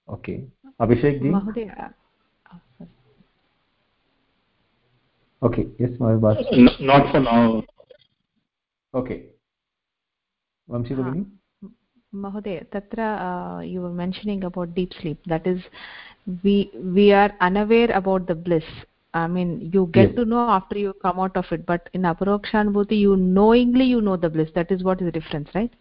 [0.09, 0.49] okay.
[0.81, 1.28] Abhishek ji?
[1.28, 1.93] Mahodaya
[5.43, 5.68] okay.
[5.78, 6.41] Yes mahabhat
[6.81, 7.62] not for now.
[8.95, 9.26] Okay.
[10.68, 11.26] Vamshi Bhagini
[12.12, 15.18] mahoday tatra uh, you were mentioning about deep sleep.
[15.26, 15.61] That is
[16.43, 18.64] we we are unaware about the bliss
[19.15, 20.17] i mean you get Yes.
[20.17, 24.17] to know after you come out of it but in aparokshanubhuti you knowingly you know
[24.17, 24.51] the bliss.
[24.55, 25.73] That is what is the difference right?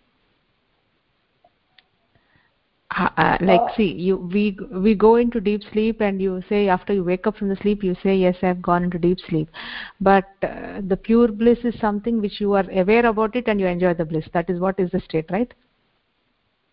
[3.18, 7.04] Uh, like see you we we go into deep sleep and you say after you
[7.04, 9.48] wake up from the sleep you say yes i've gone into deep sleep.
[10.02, 13.68] But uh, the pure bliss is something which you are aware about it and you
[13.68, 14.26] enjoy the bliss.
[14.34, 15.54] That is what is the state right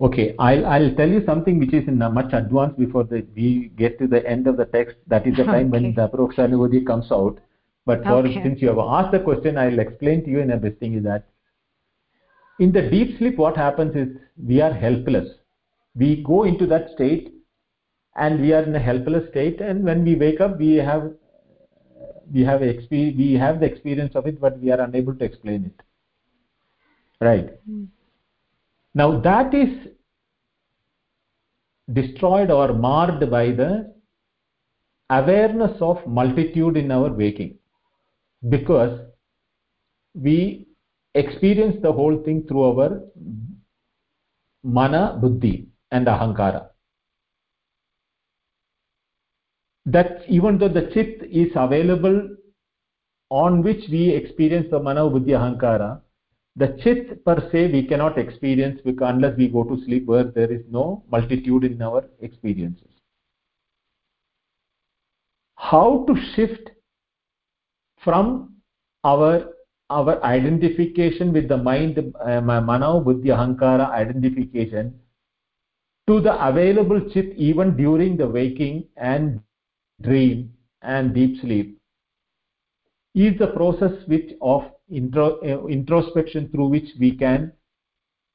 [0.01, 3.72] okay i'll i'll tell you something which is in a much advance before the, we
[3.76, 4.97] get to the end of the text.
[5.07, 5.80] That is the time Okay.
[5.80, 7.38] when the aparokshanubhuti comes out.
[7.86, 8.42] But for Okay.
[8.42, 11.05] since you have asked the question i'll explain to you in a this thing is
[11.05, 11.26] that
[12.59, 15.28] in the deep sleep what happens is we are helpless.
[15.94, 17.32] We go into that state
[18.16, 19.61] and we are in a helpless state.
[19.61, 21.12] And when we wake up we have
[22.32, 25.82] we have we have the experience of it but we are unable to explain it.
[27.20, 27.84] Right hmm.
[29.01, 29.72] Now that is
[31.92, 33.94] destroyed or marred by the
[35.11, 37.59] awareness of multitude in our waking.
[38.49, 39.01] Because
[40.14, 40.66] we
[41.14, 43.03] experience the whole thing through our
[44.62, 46.68] mana buddhi and ahankara.
[49.84, 52.36] That even though the chit is available
[53.30, 56.01] on which we experience the mana buddhi ahankara
[56.57, 60.51] the chit per se we cannot experience because unless we go to sleep where there
[60.51, 62.89] is no multitude in our experiences.
[65.57, 66.71] How to shift
[68.03, 68.55] from
[69.05, 69.53] our
[69.91, 74.95] our identification with the mind uh, mana buddhi ahankara identification
[76.09, 79.41] to the available chit even during the waking and
[80.03, 80.53] dream
[80.83, 81.79] and deep sleep
[83.15, 87.53] is the process which of intro, uh, introspection through which we can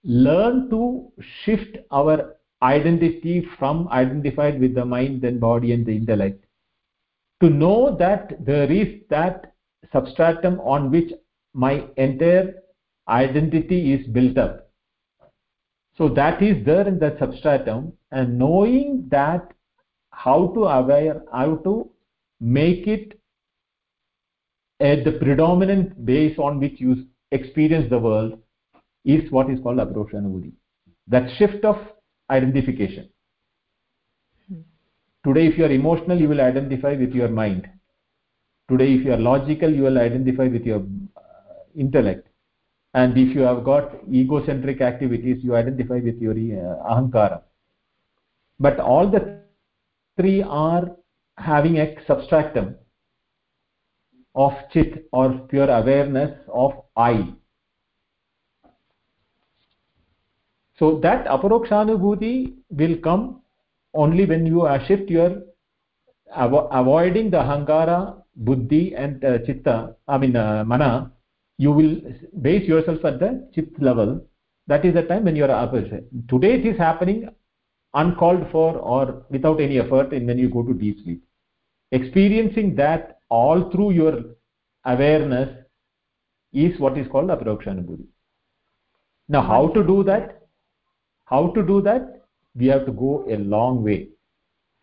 [0.04, 1.12] learn to
[1.44, 6.44] shift our identity from identified with the mind and body and the intellect.
[7.42, 9.54] To know that there is that
[9.92, 11.12] substratum on which
[11.54, 12.56] my entire
[13.08, 14.70] identity is built up.
[15.98, 19.54] So that is there in that substratum and knowing that
[20.12, 21.90] how to aware how to
[22.40, 23.20] make it
[24.82, 28.38] at the predominant base on which you experience the world
[29.06, 30.52] is what is called aparokshanubhuti
[31.08, 31.78] that shift of
[32.30, 33.10] identification.
[35.26, 37.70] Today if you are emotional you will identify with your mind.
[38.70, 40.80] Today if you are logical you will identify with your
[41.18, 41.22] uh,
[41.76, 42.28] intellect.
[42.94, 47.42] And if you have got egocentric activities you identify with your uh, ahankara.
[48.60, 49.40] But all the
[50.18, 50.92] three are
[51.38, 52.76] having a substratum
[54.36, 57.34] of chit or pure awareness of i.
[60.80, 63.42] So that aparokshanubhuti will come
[63.94, 65.44] only when you uh, shift your
[66.36, 71.12] avo avoiding the ahankara buddhi and uh, chitta i mean uh, mana
[71.58, 71.98] you will
[72.42, 74.26] base yourself at the chit level.
[74.68, 77.30] That is the time when you are opposite today it is happening
[77.94, 81.22] uncalled for or without any effort and when you go to deep sleep.
[81.92, 84.16] Experiencing that all through your
[84.94, 85.50] awareness
[86.66, 88.08] is what is called aparokshanubhuti
[89.32, 90.42] now how to do that?
[91.26, 92.24] How to do that?
[92.54, 94.10] We have to go a long way.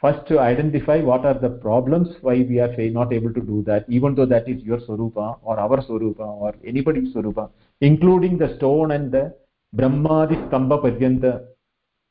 [0.00, 3.84] First to identify what are the problems why we are not able to do that
[3.88, 8.92] even though that is your swarupa or our swarupa or anybody's swarupa including the stone
[8.92, 9.34] and the
[9.76, 11.44] brahmadi stambha paryanta.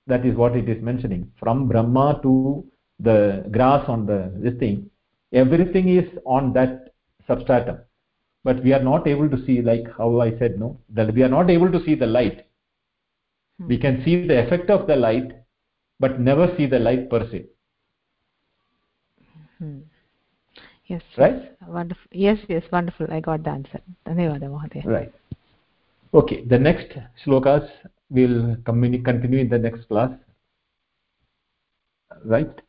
[0.06, 1.32] That is what it is mentioning.
[1.40, 2.66] From brahma to
[3.00, 4.90] the grass on the this thing
[5.34, 6.94] everything is on that
[7.28, 7.80] substratum.
[8.44, 11.30] But we are not able to see like how i said no that we are
[11.30, 12.46] not able to see the light.
[13.60, 13.68] Hmm.
[13.68, 15.32] we can see the effect of the light
[16.00, 17.46] but never see the light per se.
[19.58, 19.80] Hmm.
[20.86, 21.36] yes right?
[21.36, 21.52] Yes.
[21.68, 22.08] wonderful.
[22.12, 23.08] Yes yes wonderful.
[23.10, 23.82] I got the answer.
[24.06, 25.14] Dhanyawad mahodaya right.
[26.14, 27.68] Okay the next shlokas
[28.10, 30.12] will continue in the next class.
[32.24, 32.62] Right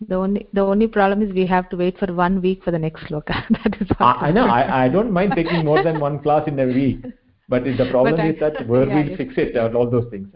[0.00, 2.78] the only the only problem is we have to wait for one week for the
[2.78, 6.22] next sloka that is I, I know I, I don't mind taking more than one
[6.22, 7.04] class in a week
[7.48, 9.16] but the problem I, is that where yeah, we'll yes.
[9.16, 10.28] fix it and all those things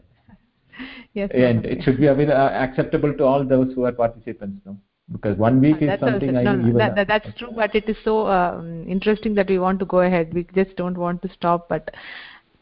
[1.12, 4.78] yes and it should be available, uh, acceptable to all those who are participants no?
[5.12, 7.08] because one week uh, is that's something also, I no, know no, even that, that,
[7.08, 10.46] that's true but it is so um, interesting that we want to go ahead we
[10.54, 11.90] just don't want to stop but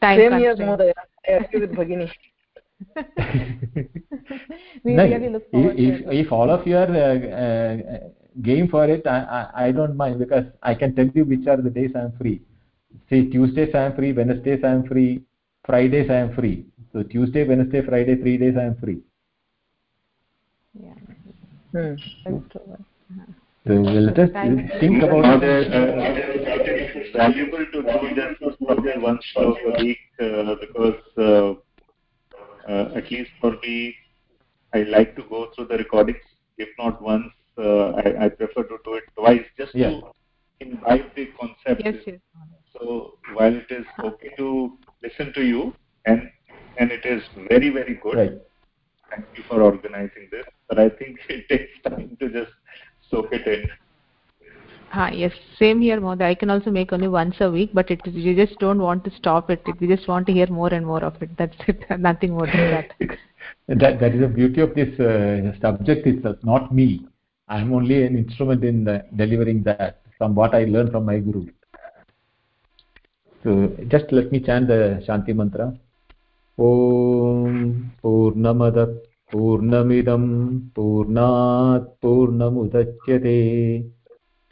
[0.00, 0.82] time same here constraints.
[0.82, 0.94] Modaya.
[1.28, 2.10] i agree with bhagini
[4.84, 7.98] we no, really look forward if, to if, if all of you are uh, uh,
[8.42, 11.56] game for it I, I, I don't mind because i can tell you which are
[11.56, 12.42] the days i am free.
[13.10, 15.22] See tuesdays i am free wednesdays i am free
[15.64, 16.66] fridays i am free.
[16.92, 19.00] So tuesday wednesday friday three days i am free.
[20.74, 20.94] Yeah.
[21.72, 21.94] Hmm.
[22.24, 22.84] that's true
[23.66, 24.30] so let us
[24.80, 29.82] think about now there, uh, it is valuable to do just probably one slot a
[29.82, 31.52] week uh, because uh,
[32.70, 33.94] uh, at least for me
[34.74, 36.20] I like to go through the recordings.
[36.58, 39.90] If not once, uh, I, I, prefer to do it twice just yeah.
[39.90, 40.02] to
[40.60, 41.82] imbibe the concept.
[41.84, 42.18] Yes, yes.
[42.72, 45.74] So while it is okay to listen to you,
[46.06, 46.30] and
[46.78, 48.16] and it is very very good.
[48.16, 48.32] Right.
[49.10, 52.52] Thank you for organizing this, but I think it takes time to just
[53.10, 53.70] soak it in.
[54.92, 56.24] Ah, yes, same here, Mother.
[56.24, 59.10] I can also make only once a week, but it, we just don't want to
[59.16, 59.62] stop it.
[59.80, 61.36] We just want to hear more and more of it.
[61.36, 61.84] That's it.
[61.98, 62.92] Nothing more than that.
[63.68, 67.06] that that is the beauty of this uh, subject itself, not me.
[67.48, 71.18] I am only an instrument in the, delivering that from what I learned from my
[71.18, 71.46] guru.
[73.44, 75.72] So just let me chant the Shanti mantra.
[76.60, 77.72] ॐ
[78.02, 78.78] पूर्णमद
[79.32, 80.24] पूर्णमिदं
[80.76, 83.36] पूर्णात् पूर्णमुदच्यते